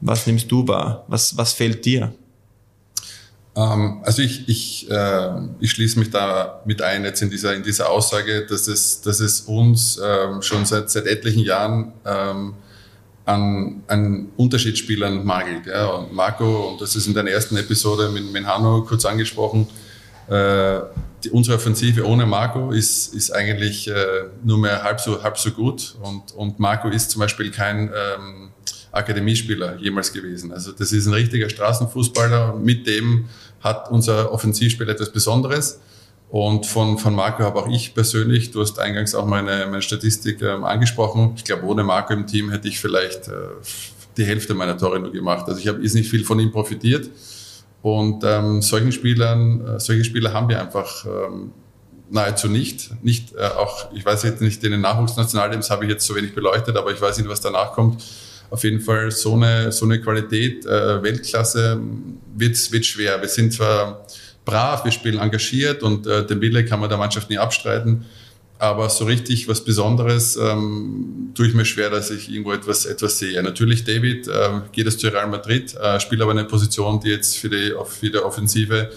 [0.00, 1.04] was nimmst du wahr?
[1.08, 2.12] Was, was fehlt dir?
[3.56, 7.62] Ähm, also ich, ich, äh, ich schließe mich da mit ein jetzt in dieser, in
[7.62, 12.54] dieser Aussage, dass es, dass es uns ähm, schon seit, seit etlichen Jahren ähm,
[13.24, 15.66] an, an Unterschiedsspielern mangelt.
[15.66, 15.86] Ja.
[15.86, 19.66] Und Marco, und das ist in der ersten Episode mit, mit Hanno kurz angesprochen,
[20.28, 20.80] äh,
[21.24, 23.94] die, unsere Offensive ohne Marco ist, ist eigentlich äh,
[24.42, 25.96] nur mehr halb so, halb so gut.
[26.02, 28.50] Und, und Marco ist zum Beispiel kein ähm,
[28.92, 30.52] Akademiespieler jemals gewesen.
[30.52, 32.56] Also das ist ein richtiger Straßenfußballer.
[32.56, 33.26] Mit dem
[33.60, 35.80] hat unser Offensivspiel etwas Besonderes.
[36.30, 40.40] Und von, von Marco habe auch ich persönlich, du hast eingangs auch meine, meine Statistik
[40.42, 41.32] ähm, angesprochen.
[41.36, 43.32] Ich glaube, ohne Marco im Team hätte ich vielleicht äh,
[44.16, 45.46] die Hälfte meiner Tore nur gemacht.
[45.48, 47.10] Also ich habe nicht viel von ihm profitiert.
[47.82, 51.52] Und ähm, solchen Spielern, äh, solche Spieler haben wir einfach ähm,
[52.10, 52.90] nahezu nicht.
[53.02, 56.34] Nicht äh, auch, ich weiß jetzt nicht, in den Nachwuchsnationalteams habe ich jetzt so wenig
[56.34, 58.04] beleuchtet, aber ich weiß nicht, was danach kommt.
[58.50, 61.80] Auf jeden Fall so eine, so eine Qualität, äh, Weltklasse
[62.34, 63.20] wird, wird schwer.
[63.20, 64.04] Wir sind zwar
[64.44, 68.04] brav, wir spielen engagiert und äh, den Wille kann man der Mannschaft nie abstreiten.
[68.60, 73.18] Aber so richtig was Besonderes ähm, tue ich mir schwer, dass ich irgendwo etwas, etwas
[73.18, 73.42] sehe.
[73.42, 77.38] Natürlich, David äh, geht es zu Real Madrid, äh, spielt aber eine Position, die jetzt
[77.38, 78.90] für die, für die Offensive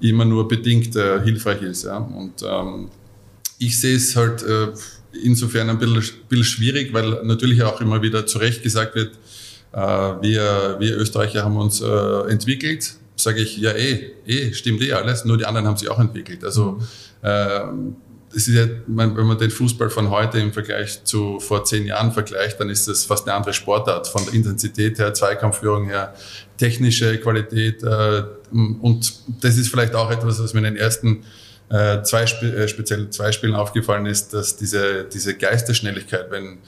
[0.00, 1.84] immer nur bedingt äh, hilfreich ist.
[1.84, 1.98] Ja?
[1.98, 2.90] Und ähm,
[3.60, 4.72] ich sehe es halt äh,
[5.22, 9.12] insofern ein bisschen, bisschen schwierig, weil natürlich auch immer wieder zu Recht gesagt wird,
[9.74, 12.96] äh, wir, wir Österreicher haben uns äh, entwickelt.
[13.14, 16.42] Sage ich, ja eh, eh, stimmt eh alles, nur die anderen haben sich auch entwickelt.
[16.42, 16.80] Also
[17.22, 17.94] mhm
[18.36, 22.12] es ist ja, wenn man den Fußball von heute im Vergleich zu vor zehn Jahren
[22.12, 26.14] vergleicht, dann ist das fast eine andere Sportart von der Intensität her, Zweikampfführung her,
[26.56, 27.82] technische Qualität.
[27.82, 31.24] Äh, und das ist vielleicht auch etwas, was mir in den ersten
[31.70, 36.58] äh, zwei, äh, speziell zwei Spielen aufgefallen ist, dass diese, diese Geisterschnelligkeit, wenn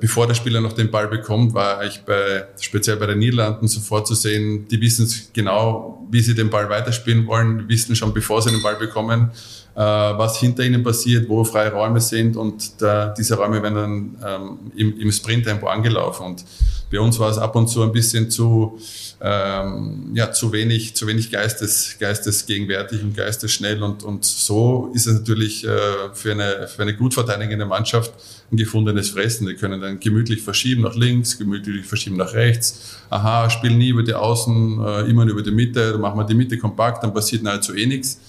[0.00, 4.06] bevor der Spieler noch den Ball bekommt, war ich bei, speziell bei den Niederlanden sofort
[4.06, 8.50] zu sehen, die wissen genau, wie sie den Ball weiterspielen wollen, wissen schon, bevor sie
[8.50, 9.30] den Ball bekommen,
[9.74, 14.16] äh, was hinter ihnen passiert, wo freie Räume sind und da, diese Räume werden dann
[14.26, 16.26] ähm, im, im Sprinttempo angelaufen.
[16.26, 16.44] Und
[16.90, 18.78] bei uns war es ab und zu ein bisschen zu,
[19.20, 23.82] ähm, ja, zu wenig, zu wenig Geistes, geistesgegenwärtig und geistesschnell.
[23.82, 25.68] Und, und so ist es natürlich äh,
[26.12, 28.12] für, eine, für eine gut verteidigende Mannschaft
[28.50, 29.46] ein gefundenes Fressen.
[29.46, 32.96] Die können dann gemütlich verschieben nach links, gemütlich verschieben nach rechts.
[33.10, 36.34] Aha, spielen nie über die Außen, äh, immer über die Mitte, dann machen wir die
[36.34, 38.20] Mitte kompakt, dann passiert nahezu eh nichts.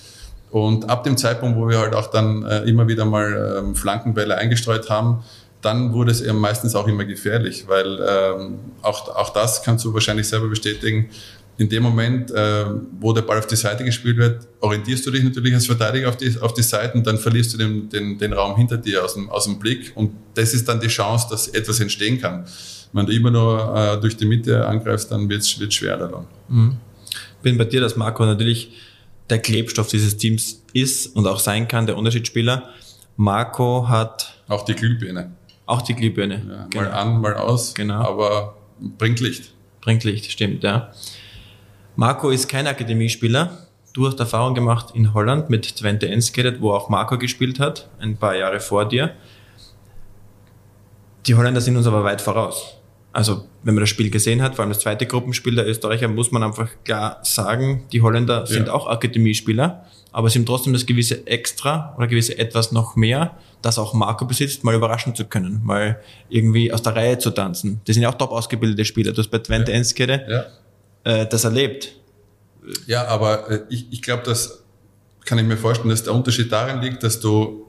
[0.51, 4.35] Und ab dem Zeitpunkt, wo wir halt auch dann äh, immer wieder mal ähm, Flankenbälle
[4.37, 5.23] eingestreut haben,
[5.61, 9.93] dann wurde es eben meistens auch immer gefährlich, weil ähm, auch, auch das kannst du
[9.93, 11.09] wahrscheinlich selber bestätigen.
[11.59, 12.65] In dem Moment, äh,
[13.01, 16.15] wo der Ball auf die Seite gespielt wird, orientierst du dich natürlich als Verteidiger auf
[16.15, 19.15] die, auf die Seite und dann verlierst du den, den, den Raum hinter dir aus
[19.15, 19.91] dem, aus dem Blick.
[19.93, 22.45] Und das ist dann die Chance, dass etwas entstehen kann.
[22.93, 26.27] Wenn du immer nur äh, durch die Mitte angreifst, dann wird es schwerer dann.
[26.47, 26.77] Mhm.
[27.43, 28.71] Bin bei dir, dass Marco natürlich
[29.29, 32.69] der Klebstoff dieses Teams ist und auch sein kann, der Unterschiedsspieler.
[33.17, 34.33] Marco hat.
[34.47, 35.31] Auch die Glühbirne.
[35.65, 36.41] Auch die Glühbirne.
[36.49, 36.83] Ja, genau.
[36.83, 37.73] Mal an, mal aus.
[37.73, 38.01] Genau.
[38.01, 38.55] Aber
[38.97, 39.51] bringt Licht.
[39.81, 40.93] Bringt Licht, stimmt, ja.
[41.99, 43.67] Marco ist kein Akademiespieler.
[43.91, 48.15] Du hast Erfahrung gemacht in Holland mit Twente Enschede, wo auch Marco gespielt hat, ein
[48.15, 49.15] paar Jahre vor dir.
[51.27, 52.77] Die Holländer sind uns aber weit voraus.
[53.11, 56.31] Also, wenn man das Spiel gesehen hat, vor allem das zweite Gruppenspiel der Österreicher, muss
[56.31, 58.73] man einfach klar sagen, die Holländer sind ja.
[58.73, 59.83] auch Akademiespieler,
[60.13, 64.23] aber sie haben trotzdem das gewisse Extra oder gewisse etwas noch mehr, das auch Marco
[64.23, 67.81] besitzt, mal überraschen zu können, mal irgendwie aus der Reihe zu tanzen.
[67.87, 69.11] Die sind ja auch top ausgebildete Spieler.
[69.11, 69.77] Du hast bei Twente ja.
[69.77, 70.45] Enskede ja.
[71.09, 71.93] Äh, das erlebt.
[72.85, 74.63] Ja, aber äh, ich, ich glaube, das
[75.25, 77.65] kann ich mir vorstellen, dass der Unterschied darin liegt, dass du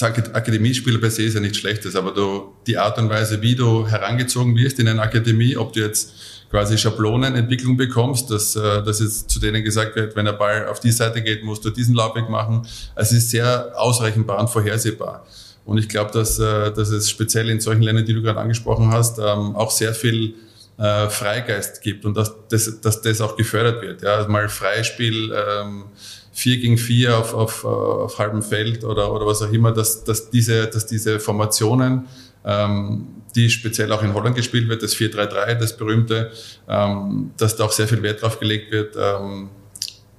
[0.00, 3.86] Akademiespieler per se ist ja nichts Schlechtes, aber du, die Art und Weise, wie du
[3.86, 6.14] herangezogen wirst in eine Akademie, ob du jetzt
[6.50, 10.80] quasi Schablonenentwicklung bekommst, dass, äh, dass jetzt zu denen gesagt wird, wenn der Ball auf
[10.80, 12.66] die Seite geht, musst du diesen Laufweg machen.
[12.96, 15.26] Es ist sehr ausrechenbar und vorhersehbar.
[15.64, 18.92] Und ich glaube, dass, äh, dass es speziell in solchen Ländern, die du gerade angesprochen
[18.92, 20.34] hast, ähm, auch sehr viel
[20.78, 24.02] äh, Freigeist gibt und dass das, dass das auch gefördert wird.
[24.02, 25.84] Ja, also mal Freispiel, ähm,
[26.32, 30.30] vier gegen vier auf, auf, auf halbem Feld oder, oder was auch immer, dass, dass,
[30.30, 32.06] diese, dass diese Formationen,
[32.44, 33.06] ähm,
[33.36, 36.32] die speziell auch in Holland gespielt wird, das 4-3-3, das berühmte,
[36.68, 39.50] ähm, dass da auch sehr viel Wert drauf gelegt wird, ähm,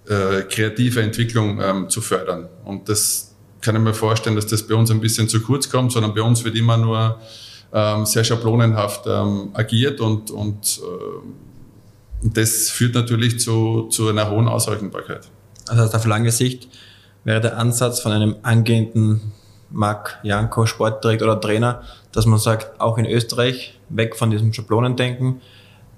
[0.07, 2.47] äh, kreative Entwicklung ähm, zu fördern.
[2.63, 5.91] Und das kann ich mir vorstellen, dass das bei uns ein bisschen zu kurz kommt,
[5.91, 7.19] sondern bei uns wird immer nur
[7.75, 14.47] ähm, sehr schablonenhaft ähm, agiert und, und äh, das führt natürlich zu, zu einer hohen
[14.47, 15.27] Ausrechenbarkeit.
[15.67, 16.69] Also auf lange Sicht
[17.25, 19.33] wäre der Ansatz von einem angehenden
[19.71, 21.81] Marc Janko, Sportdirektor oder Trainer,
[22.13, 25.41] dass man sagt, auch in Österreich weg von diesem Schablonendenken,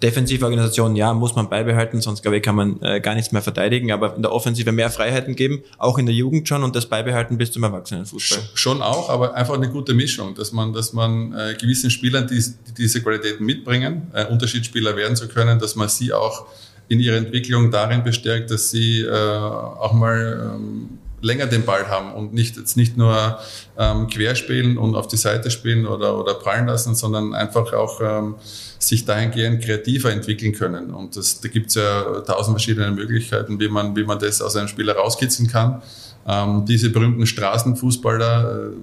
[0.01, 3.41] Defensive Organisation, ja, muss man beibehalten, sonst glaube ich, kann man äh, gar nichts mehr
[3.41, 6.86] verteidigen, aber in der Offensive mehr Freiheiten geben, auch in der Jugend schon und das
[6.86, 8.43] beibehalten bis zum Erwachsenenfußball.
[8.53, 12.39] Schon auch, aber einfach eine gute Mischung, dass man, dass man äh, gewissen Spielern, die,
[12.39, 16.45] die diese Qualitäten mitbringen, äh, Unterschiedsspieler werden zu können, dass man sie auch
[16.89, 22.13] in ihrer Entwicklung darin bestärkt, dass sie äh, auch mal ähm, länger den Ball haben
[22.13, 23.39] und nicht jetzt nicht nur
[23.77, 28.36] ähm, querspielen und auf die Seite spielen oder, oder prallen lassen, sondern einfach auch ähm,
[28.80, 30.93] sich dahingehend kreativer entwickeln können.
[30.93, 34.56] Und das, da gibt es ja tausend verschiedene Möglichkeiten, wie man, wie man das aus
[34.56, 35.82] einem Spiel herauskitzeln kann.
[36.27, 38.73] Ähm, diese berühmten Straßenfußballer, äh,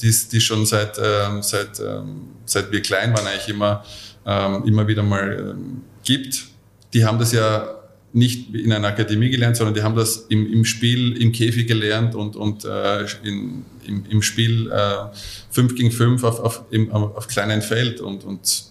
[0.00, 3.84] die die schon seit, ähm, seit, ähm, seit wir klein waren eigentlich immer,
[4.24, 6.46] ähm, immer wieder mal ähm, gibt,
[6.92, 7.79] die haben das ja
[8.12, 12.14] nicht in einer Akademie gelernt, sondern die haben das im, im Spiel, im Käfig gelernt
[12.14, 15.14] und, und äh, in, im, im Spiel äh,
[15.50, 18.00] 5 gegen 5 auf, auf, im, auf kleinen Feld.
[18.00, 18.64] Und, und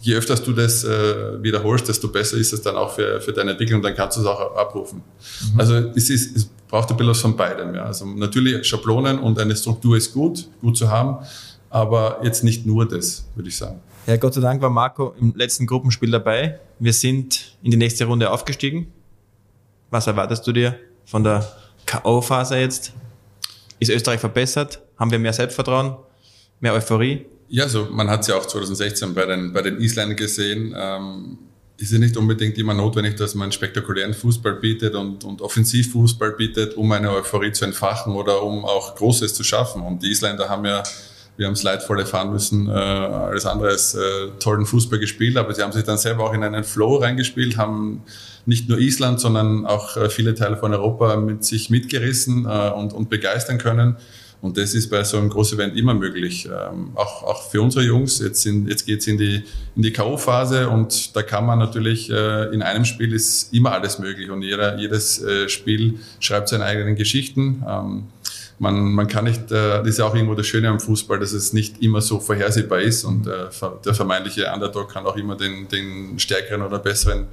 [0.00, 3.52] je öfter du das äh, wiederholst, desto besser ist es dann auch für, für deine
[3.52, 5.02] Entwicklung, dann kannst du es auch abrufen.
[5.52, 5.60] Mhm.
[5.60, 7.74] Also es, ist, es braucht ein bisschen von beidem.
[7.74, 7.84] Ja.
[7.84, 11.24] Also natürlich Schablonen und eine Struktur ist gut, gut zu haben,
[11.70, 13.80] aber jetzt nicht nur das, würde ich sagen.
[14.06, 16.60] Ja, Gott sei Dank war Marco im letzten Gruppenspiel dabei.
[16.78, 18.92] Wir sind in die nächste Runde aufgestiegen.
[19.90, 21.50] Was erwartest du dir von der
[21.86, 22.92] K.O.-Phase jetzt?
[23.78, 24.82] Ist Österreich verbessert?
[24.98, 25.96] Haben wir mehr Selbstvertrauen?
[26.60, 27.24] Mehr Euphorie?
[27.48, 30.74] Ja, so man hat es ja auch 2016 bei den, bei den Isländern gesehen.
[30.76, 31.38] Ähm,
[31.78, 36.76] ist ja nicht unbedingt immer notwendig, dass man spektakulären Fußball bietet und, und Offensivfußball bietet,
[36.76, 39.80] um eine Euphorie zu entfachen oder um auch Großes zu schaffen.
[39.80, 40.82] Und die Isländer haben ja
[41.36, 45.52] wir haben es leidvoll erfahren müssen, äh, alles andere als äh, tollen Fußball gespielt, aber
[45.52, 48.02] sie haben sich dann selber auch in einen Flow reingespielt, haben
[48.46, 52.92] nicht nur Island, sondern auch äh, viele Teile von Europa mit sich mitgerissen äh, und,
[52.92, 53.96] und begeistern können.
[54.44, 56.46] Und das ist bei so einem Groß-Event immer möglich.
[56.46, 58.18] Ähm, auch, auch für unsere Jungs.
[58.18, 59.42] Jetzt, sind, jetzt geht's in die,
[59.74, 63.98] in die K.O.-Phase und da kann man natürlich, äh, in einem Spiel ist immer alles
[63.98, 67.64] möglich und jeder, jedes äh, Spiel schreibt seine eigenen Geschichten.
[67.66, 68.02] Ähm,
[68.58, 71.32] man, man kann nicht, äh, das ist ja auch irgendwo das Schöne am Fußball, dass
[71.32, 73.46] es nicht immer so vorhersehbar ist und äh,
[73.84, 77.26] der vermeintliche Underdog kann auch immer den, den stärkeren oder besseren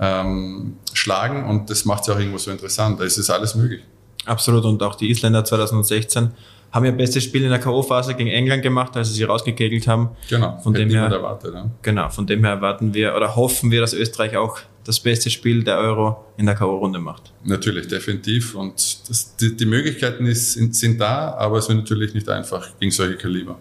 [0.00, 3.00] ähm, schlagen und das macht es ja auch irgendwo so interessant.
[3.00, 3.82] Da ist es alles möglich.
[4.24, 6.30] Absolut und auch die Isländer 2016
[6.72, 10.10] haben ihr bestes Spiel in der K.O.-Phase gegen England gemacht, als sie sie rausgekegelt haben.
[10.30, 11.70] Genau, von dem her, erwartet, ja.
[11.82, 15.62] Genau, von dem her erwarten wir oder hoffen wir, dass Österreich auch das beste Spiel
[15.62, 17.32] der Euro in der K.O.-Runde macht.
[17.44, 18.54] Natürlich, definitiv.
[18.54, 22.78] Und das, die, die, Möglichkeiten ist, sind, sind da, aber es wird natürlich nicht einfach
[22.78, 23.58] gegen solche Kaliber.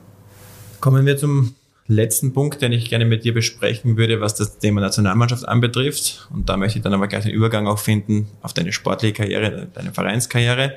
[0.80, 1.56] Kommen wir zum
[1.88, 6.28] letzten Punkt, den ich gerne mit dir besprechen würde, was das Thema Nationalmannschaft anbetrifft.
[6.34, 9.68] Und da möchte ich dann aber gleich den Übergang auch finden auf deine sportliche Karriere,
[9.74, 10.74] deine Vereinskarriere.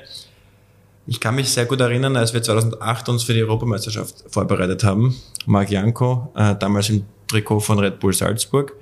[1.07, 5.15] Ich kann mich sehr gut erinnern, als wir 2008 uns für die Europameisterschaft vorbereitet haben.
[5.45, 8.73] Marc Janko, äh, damals im Trikot von Red Bull Salzburg.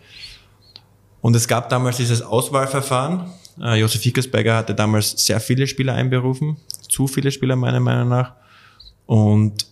[1.23, 3.31] Und es gab damals dieses Auswahlverfahren.
[3.61, 6.57] Äh, Josef Hickersberger hatte damals sehr viele Spieler einberufen,
[6.89, 8.33] zu viele Spieler meiner Meinung nach.
[9.05, 9.65] Und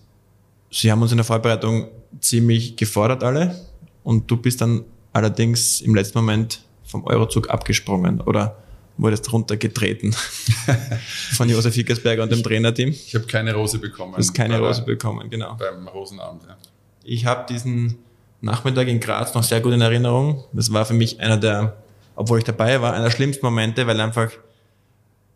[0.72, 1.90] sie haben uns in der Vorbereitung
[2.22, 3.54] ziemlich gefordert alle.
[4.02, 8.56] Und du bist dann allerdings im letzten Moment vom Eurozug abgesprungen oder
[8.98, 10.16] wurdest runtergetreten
[11.34, 12.90] von Josef Hickersberger und dem Trainerteam.
[12.92, 14.14] Ich habe keine Rose bekommen.
[14.14, 15.56] Du hast keine Rose bekommen, genau.
[15.56, 16.56] Beim Rosenabend, ja.
[17.04, 17.98] Ich habe diesen
[18.42, 20.44] Nachmittag in Graz noch sehr gut in Erinnerung.
[20.52, 21.78] Das war für mich einer der,
[22.16, 24.32] obwohl ich dabei war, einer der schlimmsten Momente, weil einfach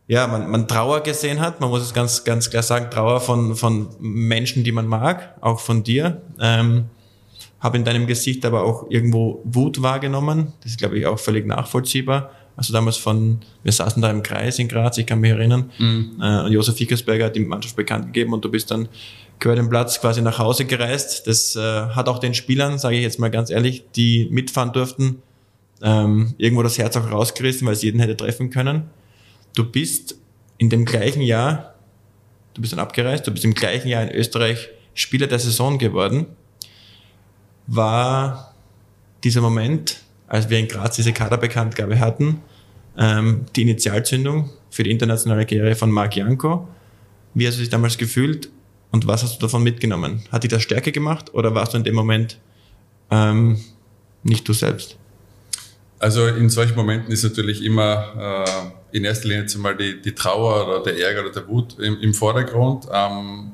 [0.07, 3.55] ja, man, man Trauer gesehen hat, man muss es ganz, ganz klar sagen, Trauer von,
[3.55, 6.21] von Menschen, die man mag, auch von dir.
[6.39, 6.85] Ähm,
[7.59, 10.53] habe in deinem Gesicht aber auch irgendwo Wut wahrgenommen.
[10.61, 12.29] Das ist, glaube ich, auch völlig nachvollziehbar.
[12.55, 16.21] Also damals von, wir saßen da im Kreis in Graz, ich kann mich erinnern, mhm.
[16.21, 18.87] äh, und Josef Fickersberger hat die Mannschaft bekannt gegeben und du bist dann
[19.39, 21.27] quer den Platz quasi nach Hause gereist.
[21.27, 25.21] Das äh, hat auch den Spielern, sage ich jetzt mal ganz ehrlich, die mitfahren durften,
[25.81, 28.89] ähm, irgendwo das Herz auch rausgerissen, weil es jeden hätte treffen können.
[29.55, 30.15] Du bist
[30.57, 31.75] in dem gleichen Jahr,
[32.53, 36.27] du bist dann abgereist, du bist im gleichen Jahr in Österreich Spieler der Saison geworden.
[37.67, 38.53] War
[39.23, 42.41] dieser Moment, als wir in Graz diese Kaderbekanntgabe hatten,
[42.97, 46.67] ähm, die Initialzündung für die internationale Karriere von Marc Janko.
[47.33, 48.49] Wie hast du dich damals gefühlt
[48.91, 50.23] und was hast du davon mitgenommen?
[50.31, 52.39] Hat dich das Stärke gemacht oder warst du in dem Moment
[53.11, 53.59] ähm,
[54.23, 54.97] nicht du selbst?
[55.99, 58.43] Also in solchen Momenten ist natürlich immer
[58.91, 61.99] äh, in erster Linie zumal die, die Trauer oder der Ärger oder der Wut im,
[62.01, 62.85] im Vordergrund.
[62.91, 63.53] Ähm,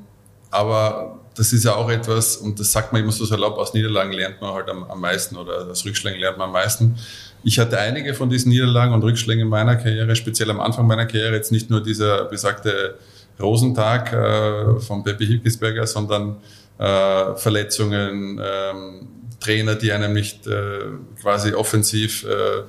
[0.49, 4.11] aber das ist ja auch etwas, und das sagt man immer so salopp, aus Niederlagen
[4.11, 6.97] lernt man halt am, am meisten oder aus Rückschlägen lernt man am meisten.
[7.43, 11.05] Ich hatte einige von diesen Niederlagen und Rückschlägen in meiner Karriere, speziell am Anfang meiner
[11.05, 12.95] Karriere, jetzt nicht nur dieser besagte
[13.39, 16.37] Rosentag äh, von Pepe Hilkesberger, sondern
[16.77, 19.07] äh, Verletzungen, ähm,
[19.39, 20.79] Trainer, die einem nicht äh,
[21.19, 22.63] quasi offensiv äh,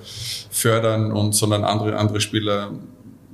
[0.51, 2.73] fördern und sondern andere andere Spieler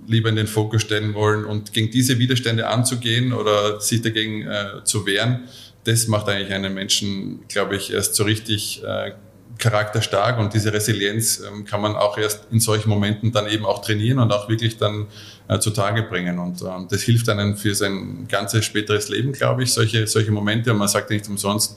[0.09, 1.45] lieber in den Fokus stellen wollen.
[1.45, 5.49] Und gegen diese Widerstände anzugehen oder sich dagegen äh, zu wehren,
[5.85, 9.13] das macht eigentlich einen Menschen, glaube ich, erst so richtig äh,
[9.59, 13.83] charakterstark und diese Resilienz ähm, kann man auch erst in solchen Momenten dann eben auch
[13.83, 15.07] trainieren und auch wirklich dann
[15.49, 19.73] äh, zutage bringen und ähm, das hilft einem für sein ganzes späteres Leben, glaube ich,
[19.73, 21.77] solche, solche Momente und man sagt nicht umsonst,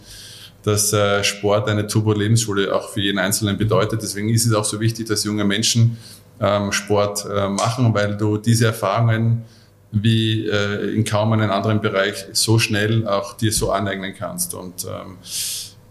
[0.63, 4.01] dass äh, Sport eine Turbo-Lebensschule auch für jeden Einzelnen bedeutet.
[4.01, 5.97] Deswegen ist es auch so wichtig, dass junge Menschen
[6.39, 9.43] ähm, Sport äh, machen, weil du diese Erfahrungen
[9.91, 14.53] wie äh, in kaum einem anderen Bereich so schnell auch dir so aneignen kannst.
[14.53, 15.17] Und ähm,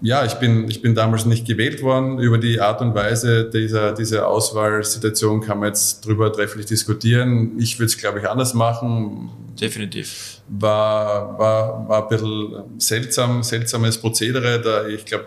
[0.02, 2.18] ja, ich bin, ich bin damals nicht gewählt worden.
[2.18, 7.58] Über die Art und Weise dieser, dieser Auswahlsituation kann man jetzt drüber trefflich diskutieren.
[7.58, 9.30] Ich würde es, glaube ich, anders machen.
[9.60, 10.40] Definitiv.
[10.48, 14.60] War, war, war ein bisschen seltsam, seltsames Prozedere.
[14.60, 15.26] Da ich glaube,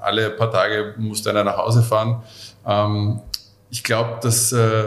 [0.00, 2.22] alle paar Tage musste einer nach Hause fahren.
[2.66, 3.20] Ähm,
[3.70, 4.84] ich glaube, dass, äh,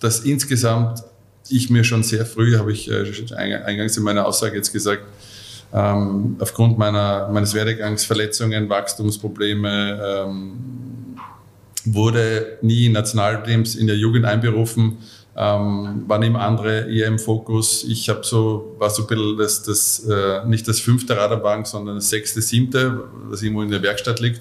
[0.00, 1.02] dass insgesamt
[1.48, 3.04] ich mir schon sehr früh, habe ich äh,
[3.34, 5.02] eingangs in meiner Aussage jetzt gesagt,
[5.72, 10.52] ähm, aufgrund meiner, meines Werdegangs, Verletzungen, Wachstumsprobleme, ähm,
[11.84, 14.98] wurde nie in Nationalteams in der Jugend einberufen,
[15.36, 17.84] ähm, waren immer andere eher im Fokus.
[17.84, 21.96] Ich habe so, war so ein bisschen das, das äh, nicht das fünfte Radarbank, sondern
[21.96, 24.40] das sechste, siebte, das irgendwo in der Werkstatt liegt,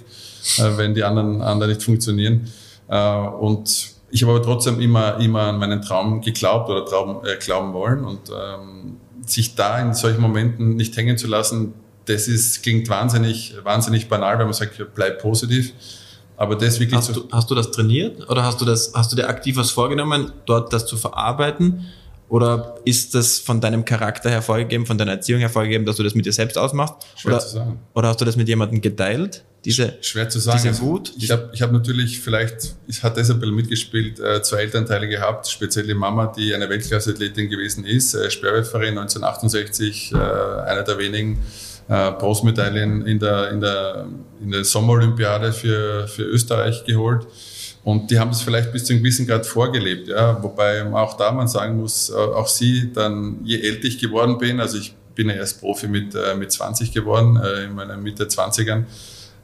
[0.58, 2.50] äh, wenn die anderen, anderen nicht funktionieren.
[2.88, 7.36] Äh, und ich habe aber trotzdem immer, immer an meinen Traum geglaubt oder Traum, äh,
[7.38, 11.74] glauben wollen und ähm, sich da in solchen Momenten nicht hängen zu lassen,
[12.06, 15.74] das ist, klingt wahnsinnig, wahnsinnig banal, wenn man sagt, bleib positiv.
[16.38, 19.16] Aber das wirklich hast, du, hast du das trainiert oder hast du das, hast du
[19.16, 21.86] dir aktiv was vorgenommen, dort das zu verarbeiten?
[22.28, 26.26] Oder ist das von deinem Charakter hervorgegeben, von deiner Erziehung hervorgegeben, dass du das mit
[26.26, 26.96] dir selbst ausmachst?
[27.16, 27.80] Schwer oder, zu sagen.
[27.94, 29.44] Oder hast du das mit jemandem geteilt?
[29.64, 30.60] Diese, Schwer zu sagen.
[30.62, 31.12] Diese Wut?
[31.18, 35.88] Ich habe ich hab natürlich vielleicht, das ein bisschen mitgespielt, äh, zwei Elternteile gehabt, speziell
[35.88, 41.42] die Mama, die eine Weltklasse-Athletin gewesen ist, äh, Sperrwerferin 1968, äh, einer der wenigen
[41.88, 44.08] Bronzemedaillen in der, in der,
[44.42, 47.28] in der Sommerolympiade für, für Österreich geholt.
[47.86, 50.42] Und die haben es vielleicht bis zu einem gewissen Grad vorgelebt, ja.
[50.42, 54.60] Wobei auch da man sagen muss, äh, auch sie dann, je älter ich geworden bin,
[54.60, 58.26] also ich bin ja erst Profi mit, äh, mit 20 geworden, äh, in meiner Mitte
[58.26, 58.86] 20ern,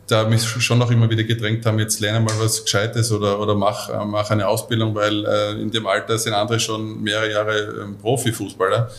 [0.07, 3.53] da mich schon noch immer wieder gedrängt haben, jetzt lerne mal was Gescheites oder, oder
[3.53, 5.23] mach, mach eine Ausbildung, weil
[5.61, 8.89] in dem Alter sind andere schon mehrere Jahre ähm, Profifußballer.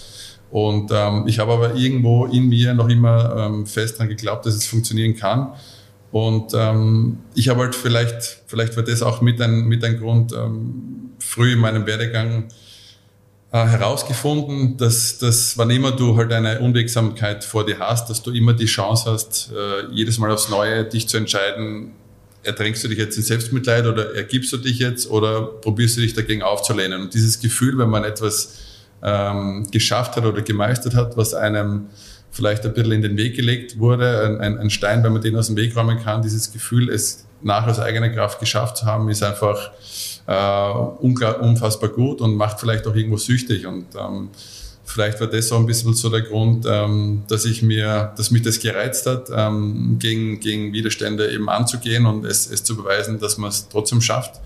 [0.51, 4.55] Und ähm, ich habe aber irgendwo in mir noch immer ähm, fest daran geglaubt, dass
[4.55, 5.53] es funktionieren kann.
[6.13, 10.33] Und ähm, ich habe halt vielleicht, vielleicht war das auch mit ein, mit ein Grund,
[10.33, 12.49] ähm, früh in meinem Werdegang
[13.51, 18.31] äh, herausgefunden, dass, dass wann immer du halt eine Unwegsamkeit vor dir hast, dass du
[18.31, 21.93] immer die Chance hast, äh, jedes Mal aufs Neue dich zu entscheiden,
[22.43, 26.13] ertränkst du dich jetzt in Selbstmitleid oder ergibst du dich jetzt oder probierst du dich
[26.13, 27.01] dagegen aufzulehnen?
[27.01, 28.59] Und dieses Gefühl, wenn man etwas
[29.03, 31.87] ähm, geschafft hat oder gemeistert hat, was einem
[32.33, 35.47] vielleicht ein bisschen in den Weg gelegt wurde, ein, ein Stein, wenn man den aus
[35.49, 39.23] dem Weg räumen kann, dieses Gefühl, es nach aus eigener Kraft geschafft zu haben, ist
[39.23, 39.71] einfach
[40.27, 40.73] äh,
[41.05, 43.67] unfassbar gut und macht vielleicht auch irgendwo süchtig.
[43.67, 44.31] Und ähm,
[44.85, 48.43] vielleicht war das auch ein bisschen so der Grund, ähm, dass ich mir, dass mich
[48.43, 53.37] das gereizt hat, ähm, gegen, gegen Widerstände eben anzugehen und es, es zu beweisen, dass
[53.37, 54.41] man es trotzdem schafft.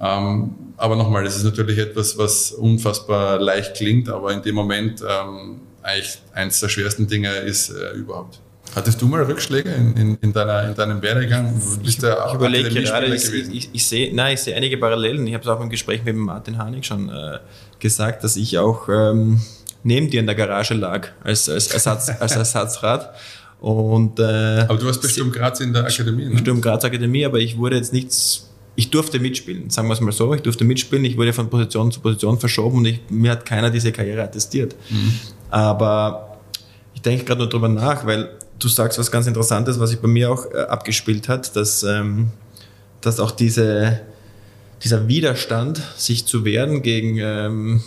[0.00, 5.00] Ähm, aber nochmal, das ist natürlich etwas, was unfassbar leicht klingt, aber in dem Moment
[5.00, 8.40] ähm, eigentlich eines der schwersten Dinge ist äh, überhaupt.
[8.74, 11.52] Hattest du mal Rückschläge in, in, in, deiner, in deinem Werdegang?
[11.52, 15.26] Du bist ich, ich überlege gerade, ich, ich, ich, sehe, nein, ich sehe einige Parallelen.
[15.26, 17.38] Ich habe es auch im Gespräch mit Martin Hanig schon äh,
[17.80, 19.42] gesagt, dass ich auch ähm,
[19.82, 23.14] neben dir in der Garage lag als, als, Ersatz, als Ersatzrad.
[23.60, 26.38] Und, äh, aber du warst bei Sturm Graz in der Akademie, ne?
[26.38, 30.12] Sturm Graz Akademie, aber ich wurde jetzt nichts, ich durfte mitspielen, sagen wir es mal
[30.12, 33.44] so, ich durfte mitspielen, ich wurde von Position zu Position verschoben und ich, mir hat
[33.44, 34.74] keiner diese Karriere attestiert.
[34.90, 35.12] Mhm.
[35.52, 36.38] Aber
[36.94, 40.08] ich denke gerade nur drüber nach, weil du sagst was ganz Interessantes, was sich bei
[40.08, 42.30] mir auch äh, abgespielt hat, dass, ähm,
[43.02, 44.00] dass auch diese,
[44.82, 47.82] dieser Widerstand, sich zu wehren gegen, ähm,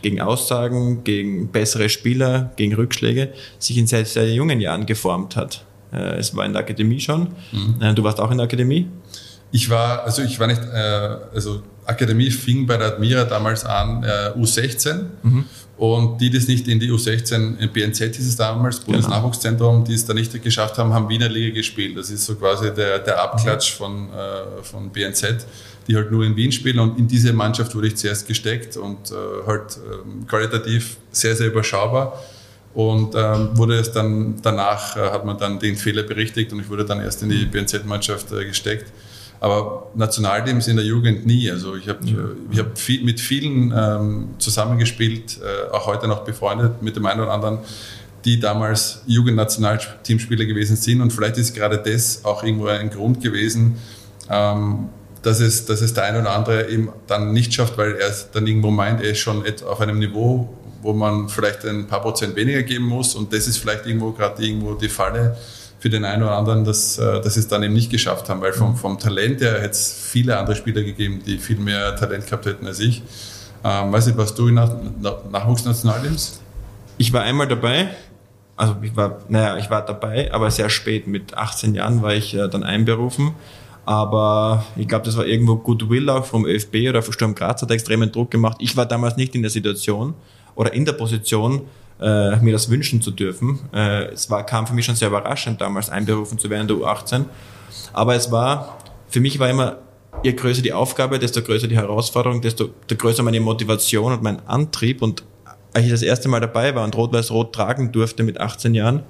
[0.00, 5.64] gegen Aussagen, gegen bessere Spieler, gegen Rückschläge, sich in sehr, sehr jungen Jahren geformt hat.
[5.92, 7.34] Äh, es war in der Akademie schon.
[7.50, 7.82] Mhm.
[7.82, 8.86] Äh, du warst auch in der Akademie?
[9.50, 14.32] Ich war, also ich war nicht, also Akademie fing bei der Admira damals an, äh,
[14.38, 15.06] U16.
[15.22, 15.44] Mhm.
[15.78, 18.98] Und die, die es nicht in die U16, in BNZ hieß es damals, genau.
[18.98, 21.96] Bundesnachwuchszentrum, die es da nicht geschafft haben, haben Wiener Liga gespielt.
[21.96, 25.46] Das ist so quasi der, der Abklatsch von, äh, von BNZ,
[25.86, 26.80] die halt nur in Wien spielen.
[26.80, 29.14] Und in diese Mannschaft wurde ich zuerst gesteckt und äh,
[29.46, 32.20] halt äh, qualitativ sehr, sehr überschaubar.
[32.74, 36.68] Und ähm, wurde es dann danach, äh, hat man dann den Fehler berichtigt und ich
[36.68, 38.92] wurde dann erst in die BNZ-Mannschaft äh, gesteckt.
[39.40, 41.50] Aber Nationalteams in der Jugend nie.
[41.50, 42.00] Also ich habe
[42.50, 47.20] ich hab viel, mit vielen ähm, zusammengespielt, äh, auch heute noch befreundet mit dem einen
[47.20, 47.58] oder anderen,
[48.24, 51.00] die damals Jugendnationalteamspieler gewesen sind.
[51.00, 53.76] Und vielleicht ist gerade das auch irgendwo ein Grund gewesen,
[54.28, 54.88] ähm,
[55.22, 58.46] dass, es, dass es der eine oder andere eben dann nicht schafft, weil er dann
[58.46, 60.48] irgendwo meint, er ist schon auf einem Niveau,
[60.82, 63.14] wo man vielleicht ein paar Prozent weniger geben muss.
[63.14, 65.36] Und das ist vielleicht irgendwo gerade irgendwo die Falle
[65.78, 68.40] für den einen oder anderen, dass, äh, dass sie es dann eben nicht geschafft haben,
[68.40, 72.26] weil vom, vom Talent her hätte es viele andere Spieler gegeben, die viel mehr Talent
[72.26, 73.02] gehabt hätten als ich.
[73.64, 74.74] Ähm, weiß nicht, was du in Nach
[75.30, 76.40] Nachwuchsnationalteams?
[76.96, 77.90] Ich war einmal dabei,
[78.56, 82.34] also ich war, naja, ich war dabei, aber sehr spät, mit 18 Jahren war ich
[82.34, 83.32] äh, dann einberufen.
[83.84, 87.70] Aber ich glaube, das war irgendwo Goodwill auch vom ÖFB oder vom Sturm Graz hat
[87.70, 88.58] extremen Druck gemacht.
[88.60, 90.12] Ich war damals nicht in der Situation
[90.56, 91.62] oder in der Position,
[92.00, 93.60] äh, mir das wünschen zu dürfen.
[93.72, 97.24] Äh, es war, kam für mich schon sehr überraschend, damals einberufen zu werden der U18.
[97.92, 99.78] Aber es war, für mich war immer,
[100.22, 105.02] je größer die Aufgabe, desto größer die Herausforderung, desto, größer meine Motivation und mein Antrieb.
[105.02, 105.24] Und
[105.72, 109.02] als ich das erste Mal dabei war und Rot-Weiß-Rot tragen durfte mit 18 Jahren,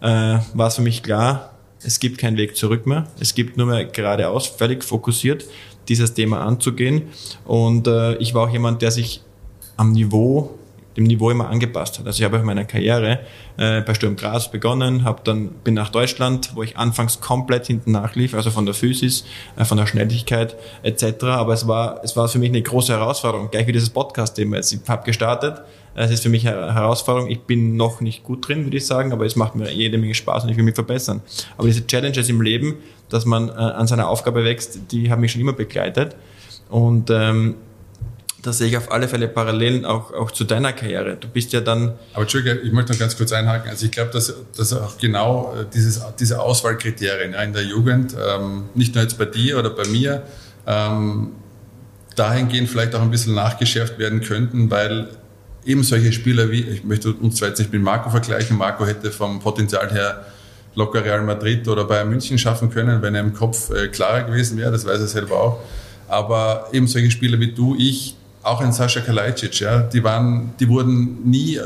[0.00, 3.06] äh, war es für mich klar, es gibt keinen Weg zurück mehr.
[3.20, 5.44] Es gibt nur mehr geradeaus, völlig fokussiert,
[5.88, 7.02] dieses Thema anzugehen.
[7.44, 9.22] Und äh, ich war auch jemand, der sich
[9.76, 10.58] am Niveau
[10.96, 12.06] dem Niveau immer angepasst hat.
[12.06, 13.20] Also ich habe in meiner Karriere
[13.56, 17.92] äh, bei Sturm Graz begonnen, habe dann bin nach Deutschland, wo ich anfangs komplett hinten
[17.92, 19.24] nachlief, also von der Physis,
[19.56, 21.24] äh, von der Schnelligkeit etc.
[21.24, 24.58] Aber es war es war für mich eine große Herausforderung, gleich wie dieses Podcast-Thema.
[24.58, 25.62] Ich habe gestartet,
[25.94, 27.30] es ist für mich eine Herausforderung.
[27.30, 30.14] Ich bin noch nicht gut drin, würde ich sagen, aber es macht mir jede Menge
[30.14, 31.22] Spaß und ich will mich verbessern.
[31.56, 32.76] Aber diese Challenges im Leben,
[33.08, 36.16] dass man äh, an seiner Aufgabe wächst, die haben mich schon immer begleitet.
[36.68, 37.54] Und ähm,
[38.46, 41.16] da sehe ich auf alle Fälle Parallelen auch, auch zu deiner Karriere.
[41.16, 41.94] Du bist ja dann.
[42.12, 43.68] Aber Entschuldige, ich möchte noch ganz kurz einhaken.
[43.70, 48.14] Also ich glaube, dass, dass auch genau äh, dieses, diese Auswahlkriterien ja, in der Jugend,
[48.14, 50.22] ähm, nicht nur jetzt bei dir oder bei mir,
[50.66, 51.32] ähm,
[52.14, 55.08] dahingehend vielleicht auch ein bisschen nachgeschärft werden könnten, weil
[55.64, 59.10] eben solche Spieler wie, ich möchte uns zwar jetzt nicht mit Marco vergleichen, Marco hätte
[59.10, 60.24] vom Potenzial her
[60.76, 64.56] locker Real Madrid oder Bayern München schaffen können, wenn er im Kopf äh, klarer gewesen
[64.56, 65.58] wäre, das weiß er selber auch.
[66.06, 68.14] Aber eben solche Spieler wie du, ich,
[68.46, 71.62] auch ein Sascha Kalajdzic, ja, die waren, die wurden nie äh,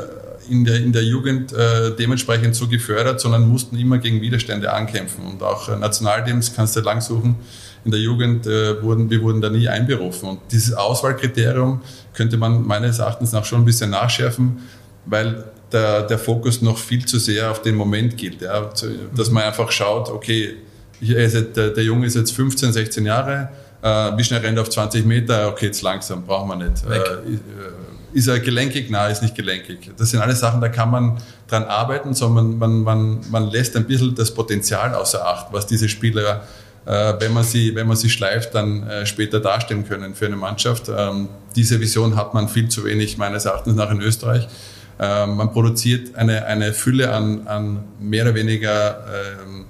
[0.48, 5.24] in der, in der Jugend äh, dementsprechend so gefördert, sondern mussten immer gegen Widerstände ankämpfen.
[5.24, 7.36] Und auch äh, Nationalteams kannst du lang suchen.
[7.84, 10.28] In der Jugend äh, wurden, wir wurden da nie einberufen.
[10.28, 11.82] Und dieses Auswahlkriterium
[12.14, 14.58] könnte man meines Erachtens nach schon ein bisschen nachschärfen,
[15.06, 18.42] weil der, der Fokus noch viel zu sehr auf den Moment gilt.
[18.42, 18.70] Ja,
[19.14, 20.56] dass man einfach schaut, okay,
[21.00, 23.50] ich, der, der Junge ist jetzt 15, 16 Jahre,
[23.82, 25.48] äh, wie schnell rennt er auf 20 Meter?
[25.48, 26.84] Okay, jetzt langsam, brauchen wir nicht.
[26.86, 27.38] Äh, äh,
[28.12, 28.90] ist er gelenkig?
[28.90, 29.90] Nein, ist nicht gelenkig.
[29.96, 31.18] Das sind alles Sachen, da kann man
[31.48, 35.88] dran arbeiten, sondern man, man, man lässt ein bisschen das Potenzial außer Acht, was diese
[35.88, 36.42] Spieler
[36.86, 40.36] äh, wenn, man sie, wenn man sie schleift, dann äh, später dastehen können für eine
[40.36, 40.90] Mannschaft.
[40.94, 44.48] Ähm, diese Vision hat man viel zu wenig meines Erachtens nach in Österreich.
[44.98, 49.66] Ähm, man produziert eine, eine Fülle an, an mehr oder weniger ähm,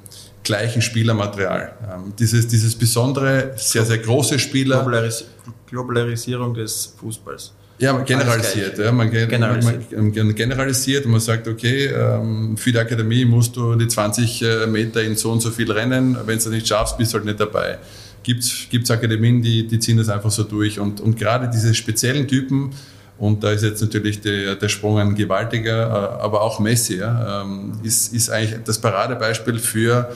[0.51, 1.73] gleichen Spielermaterial.
[1.93, 4.79] Ähm, dieses, dieses besondere, sehr, sehr große Spieler.
[4.79, 5.25] Globalaris
[5.71, 7.53] Globalisierung des Fußballs.
[7.79, 8.77] Ja, generalisiert.
[8.79, 9.93] Ja, man, generalisiert.
[9.93, 14.43] Man, man, generalisiert und man sagt, okay, ähm, für die Akademie musst du die 20
[14.43, 16.17] äh, Meter in so und so viel rennen.
[16.27, 17.79] Wenn du das nicht schaffst, bist du halt nicht dabei.
[18.23, 20.79] Gibt es Akademien, die, die ziehen das einfach so durch.
[20.81, 22.75] Und, und gerade diese speziellen Typen,
[23.21, 27.43] und da ist jetzt natürlich der, der Sprung ein gewaltiger, äh, aber auch Messi ja,
[27.43, 30.11] ähm, ist, ist eigentlich das Paradebeispiel für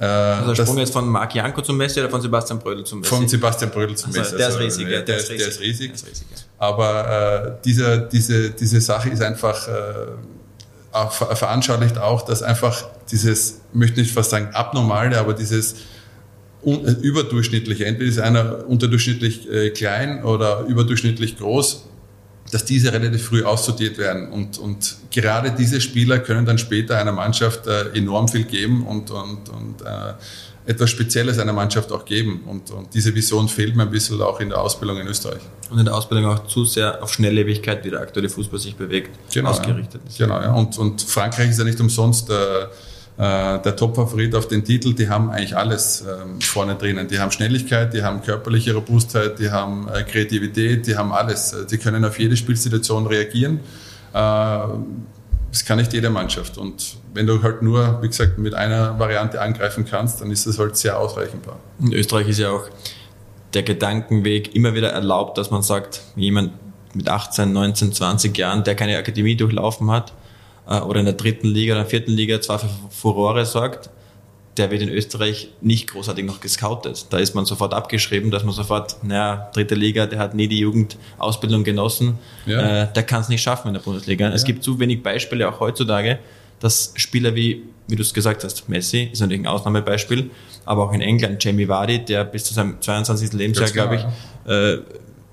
[0.00, 3.00] äh, also der Sprung jetzt von Marc Janko zum Messi oder von Sebastian Brödel zum
[3.00, 3.14] Messi?
[3.14, 4.36] Von Sebastian Brödel zum also, Messi.
[4.36, 5.38] Der, also, ist riesig, der, ist, riesig.
[5.38, 5.86] Der ist riesig.
[5.88, 6.26] Der ist riesig.
[6.58, 14.00] Aber äh, dieser, diese, diese Sache ist einfach äh, veranschaulicht auch, dass einfach dieses, möchte
[14.00, 15.76] nicht fast sagen abnormale, aber dieses
[16.62, 21.86] überdurchschnittliche, entweder ist einer unterdurchschnittlich äh, klein oder überdurchschnittlich groß,
[22.50, 24.28] dass diese relativ früh aussortiert werden.
[24.28, 29.10] Und, und gerade diese Spieler können dann später einer Mannschaft äh, enorm viel geben und,
[29.10, 30.14] und, und äh,
[30.66, 32.42] etwas Spezielles einer Mannschaft auch geben.
[32.46, 35.40] Und, und diese Vision fehlt mir ein bisschen auch in der Ausbildung in Österreich.
[35.70, 39.10] Und in der Ausbildung auch zu sehr auf Schnelllebigkeit, wie der aktuelle Fußball sich bewegt,
[39.32, 40.18] genau, ausgerichtet ist.
[40.18, 40.52] Genau, ja.
[40.52, 42.34] Und, und Frankreich ist ja nicht umsonst äh,
[43.22, 47.06] der Top-Favorit auf den Titel, die haben eigentlich alles ähm, vorne drinnen.
[47.06, 51.54] Die haben Schnelligkeit, die haben körperliche Robustheit, die haben äh, Kreativität, die haben alles.
[51.70, 53.60] Die können auf jede Spielsituation reagieren.
[54.14, 54.58] Äh,
[55.50, 56.56] das kann nicht jede Mannschaft.
[56.56, 60.58] Und wenn du halt nur, wie gesagt, mit einer Variante angreifen kannst, dann ist das
[60.58, 61.58] halt sehr ausreichendbar.
[61.78, 62.68] In Österreich ist ja auch
[63.52, 66.52] der Gedankenweg immer wieder erlaubt, dass man sagt, jemand
[66.94, 70.14] mit 18, 19, 20 Jahren, der keine Akademie durchlaufen hat, äh,
[70.78, 73.90] oder in der dritten Liga oder vierten Liga zwar für Furore sorgt,
[74.56, 77.06] der wird in Österreich nicht großartig noch gescoutet.
[77.10, 80.58] Da ist man sofort abgeschrieben, dass man sofort, naja, dritte Liga, der hat nie die
[80.58, 82.82] Jugendausbildung genossen, ja.
[82.82, 84.28] äh, der kann es nicht schaffen in der Bundesliga.
[84.28, 84.34] Ja.
[84.34, 86.18] Es gibt zu wenig Beispiele auch heutzutage,
[86.58, 90.30] dass Spieler wie, wie du es gesagt hast, Messi ist natürlich ein Ausnahmebeispiel,
[90.64, 93.32] aber auch in England Jamie Vardy, der bis zu seinem 22.
[93.32, 94.78] Lebensjahr, glaube ich, äh,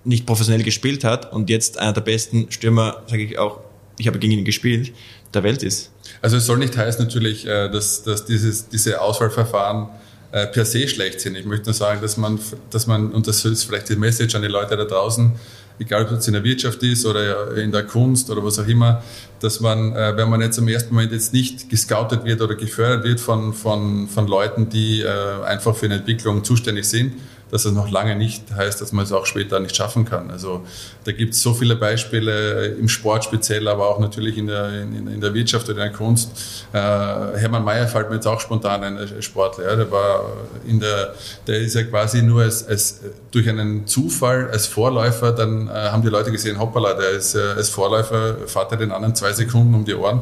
[0.05, 3.59] nicht professionell gespielt hat und jetzt einer der besten Stürmer, sage ich auch,
[3.99, 4.93] ich habe gegen ihn gespielt,
[5.34, 5.91] der Welt ist.
[6.21, 9.89] Also es soll nicht heißen natürlich, äh, dass, dass dieses, diese Auswahlverfahren
[10.32, 11.36] äh, per se schlecht sind.
[11.36, 14.41] Ich möchte nur sagen, dass man, dass man, und das ist vielleicht die Message an
[14.41, 15.32] die Leute da draußen,
[15.80, 19.03] egal ob es in der Wirtschaft ist oder in der Kunst oder was auch immer,
[19.39, 23.03] dass man, äh, wenn man jetzt im ersten Moment jetzt nicht gescoutet wird oder gefördert
[23.03, 27.13] wird von, von, von Leuten, die einfach für eine Entwicklung zuständig sind,
[27.51, 30.31] dass das noch lange nicht heißt, dass man es auch später nicht schaffen kann.
[30.31, 30.65] Also
[31.05, 35.07] da gibt es so viele Beispiele im Sport speziell, aber auch natürlich in der, in,
[35.07, 36.31] in der Wirtschaft oder in der Kunst.
[36.73, 39.65] Äh, Hermann Mayer fällt mir jetzt auch spontan ein Sportler.
[39.65, 40.25] Ja, der war
[40.67, 41.13] in der,
[41.47, 46.01] der ist ja quasi nur als, als durch einen Zufall als Vorläufer, dann äh, haben
[46.01, 49.73] die Leute gesehen, hoppala, der ist äh, als Vorläufer, fährt er den anderen zwei Sekunden
[49.73, 50.21] um die Ohren.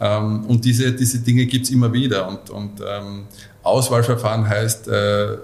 [0.00, 2.26] Ähm, und diese, diese Dinge gibt's immer wieder.
[2.28, 3.26] Und, und ähm,
[3.62, 5.36] Auswahlverfahren heißt, äh,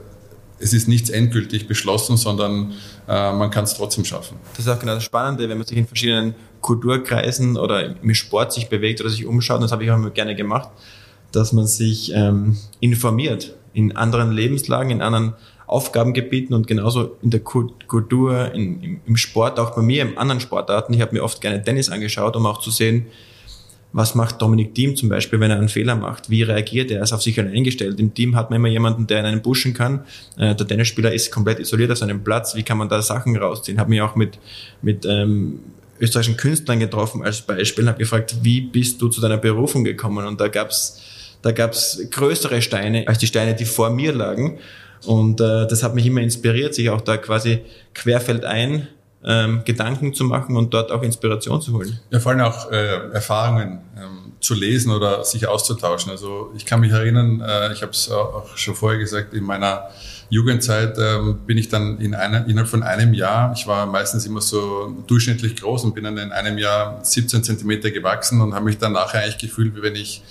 [0.61, 2.72] es ist nichts endgültig beschlossen, sondern
[3.08, 4.36] äh, man kann es trotzdem schaffen.
[4.56, 8.52] Das ist auch genau das Spannende, wenn man sich in verschiedenen Kulturkreisen oder im Sport
[8.52, 10.68] sich bewegt oder sich umschaut, das habe ich auch immer gerne gemacht,
[11.32, 15.34] dass man sich ähm, informiert in anderen Lebenslagen, in anderen
[15.66, 20.92] Aufgabengebieten und genauso in der Kultur, in, im Sport, auch bei mir, in anderen Sportarten.
[20.92, 23.06] Ich habe mir oft gerne Tennis angeschaut, um auch zu sehen,
[23.93, 26.30] was macht Dominik Thiem zum Beispiel, wenn er einen Fehler macht?
[26.30, 26.99] Wie reagiert er?
[26.99, 27.99] Er ist auf sich allein eingestellt.
[27.99, 30.05] Im Team hat man immer jemanden, der einen pushen kann.
[30.38, 32.55] Äh, der Tennisspieler ist komplett isoliert auf seinem Platz.
[32.55, 33.80] Wie kann man da Sachen rausziehen?
[33.80, 34.38] Habe mich auch mit,
[34.80, 35.61] mit ähm,
[35.99, 40.26] österreichischen Künstlern getroffen als Beispiel, habe gefragt, wie bist du zu deiner Berufung gekommen?
[40.26, 41.01] Und da gab's
[41.43, 44.59] da gab's größere Steine als die Steine, die vor mir lagen.
[45.07, 47.61] Und äh, das hat mich immer inspiriert, sich auch da quasi
[47.95, 48.88] querfeldein
[49.24, 51.98] ähm, Gedanken zu machen und dort auch Inspiration zu holen.
[52.10, 56.10] Ja, vor allem auch äh, Erfahrungen ähm, zu lesen oder sich auszutauschen.
[56.10, 59.90] Also ich kann mich erinnern, äh, ich habe es auch schon vorher gesagt, in meiner
[60.30, 64.40] Jugendzeit ähm, bin ich dann in einer, innerhalb von einem Jahr, ich war meistens immer
[64.40, 68.78] so durchschnittlich groß und bin dann in einem Jahr 17 Zentimeter gewachsen und habe mich
[68.78, 70.22] dann nachher eigentlich gefühlt, wie wenn ich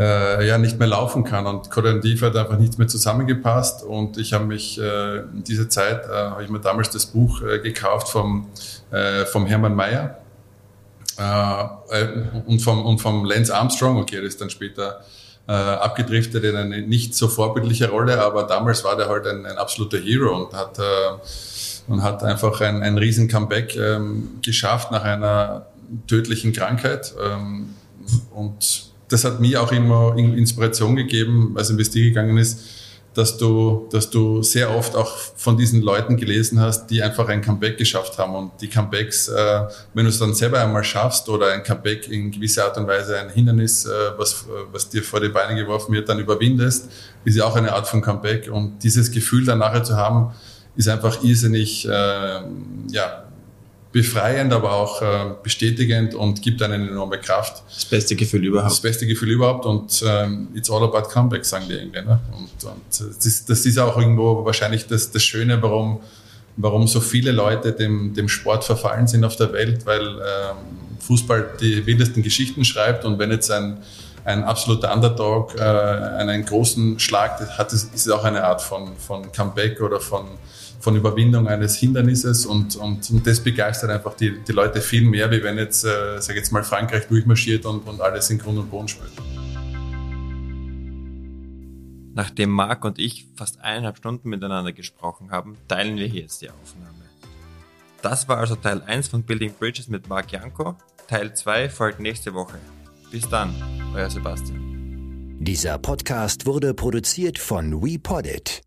[0.00, 1.46] äh, ja nicht mehr laufen kann.
[1.46, 3.84] Und koordinativ hat einfach nichts mehr zusammengepasst.
[3.84, 7.42] Und ich habe mich äh, in dieser Zeit, äh, habe ich mir damals das Buch
[7.42, 8.48] äh, gekauft vom,
[8.90, 10.18] äh, vom Hermann Mayer
[11.18, 12.06] äh,
[12.46, 13.98] und, vom, und vom Lance Armstrong.
[13.98, 15.00] Okay, das ist dann später
[15.46, 19.98] abgedriftet in eine nicht so vorbildliche Rolle, aber damals war der halt ein, ein absoluter
[19.98, 20.78] Hero und hat,
[21.88, 25.66] und hat einfach ein, ein riesen Comeback ähm, geschafft nach einer
[26.06, 27.14] tödlichen Krankheit.
[27.20, 27.74] Ähm,
[28.32, 32.60] und das hat mir auch immer Inspiration gegeben, als ich in gegangen ist,
[33.14, 37.42] dass du, dass du sehr oft auch von diesen Leuten gelesen hast, die einfach ein
[37.42, 38.36] Comeback geschafft haben.
[38.36, 39.62] Und die Comebacks, äh,
[39.94, 43.18] wenn du es dann selber einmal schaffst oder ein Comeback in gewisser Art und Weise
[43.18, 46.88] ein Hindernis, äh, was, was dir vor die Beine geworfen wird, dann überwindest,
[47.24, 48.48] ist ja auch eine Art von Comeback.
[48.48, 50.32] Und dieses Gefühl dann nachher zu haben,
[50.76, 53.24] ist einfach irrsinnig, äh, ja,
[53.92, 57.62] befreiend, aber auch äh, bestätigend und gibt einen enorme Kraft.
[57.68, 58.70] Das beste Gefühl überhaupt.
[58.70, 62.20] Das beste Gefühl überhaupt und ähm, it's all about comeback, sagen die Engländer.
[62.32, 62.82] Und, und
[63.16, 66.00] das, ist, das ist auch irgendwo wahrscheinlich das, das Schöne, warum,
[66.56, 70.56] warum so viele Leute dem, dem Sport verfallen sind auf der Welt, weil ähm,
[71.00, 73.78] Fußball die wildesten Geschichten schreibt und wenn jetzt ein,
[74.24, 79.32] ein absoluter Underdog äh, einen großen Schlag hat, ist es auch eine Art von, von
[79.32, 80.26] Comeback oder von
[80.80, 85.30] von Überwindung eines Hindernisses und, und, und das begeistert einfach die, die Leute viel mehr,
[85.30, 88.70] wie wenn jetzt, äh, sag jetzt mal, Frankreich durchmarschiert und, und alles in Grund und
[88.70, 89.12] Boden spielt.
[92.14, 96.50] Nachdem Marc und ich fast eineinhalb Stunden miteinander gesprochen haben, teilen wir hier jetzt die
[96.50, 96.96] Aufnahme.
[98.02, 100.76] Das war also Teil 1 von Building Bridges mit Marc Janko.
[101.06, 102.58] Teil 2 folgt nächste Woche.
[103.10, 103.54] Bis dann,
[103.94, 105.36] euer Sebastian.
[105.40, 108.62] Dieser Podcast wurde produziert von WePoddit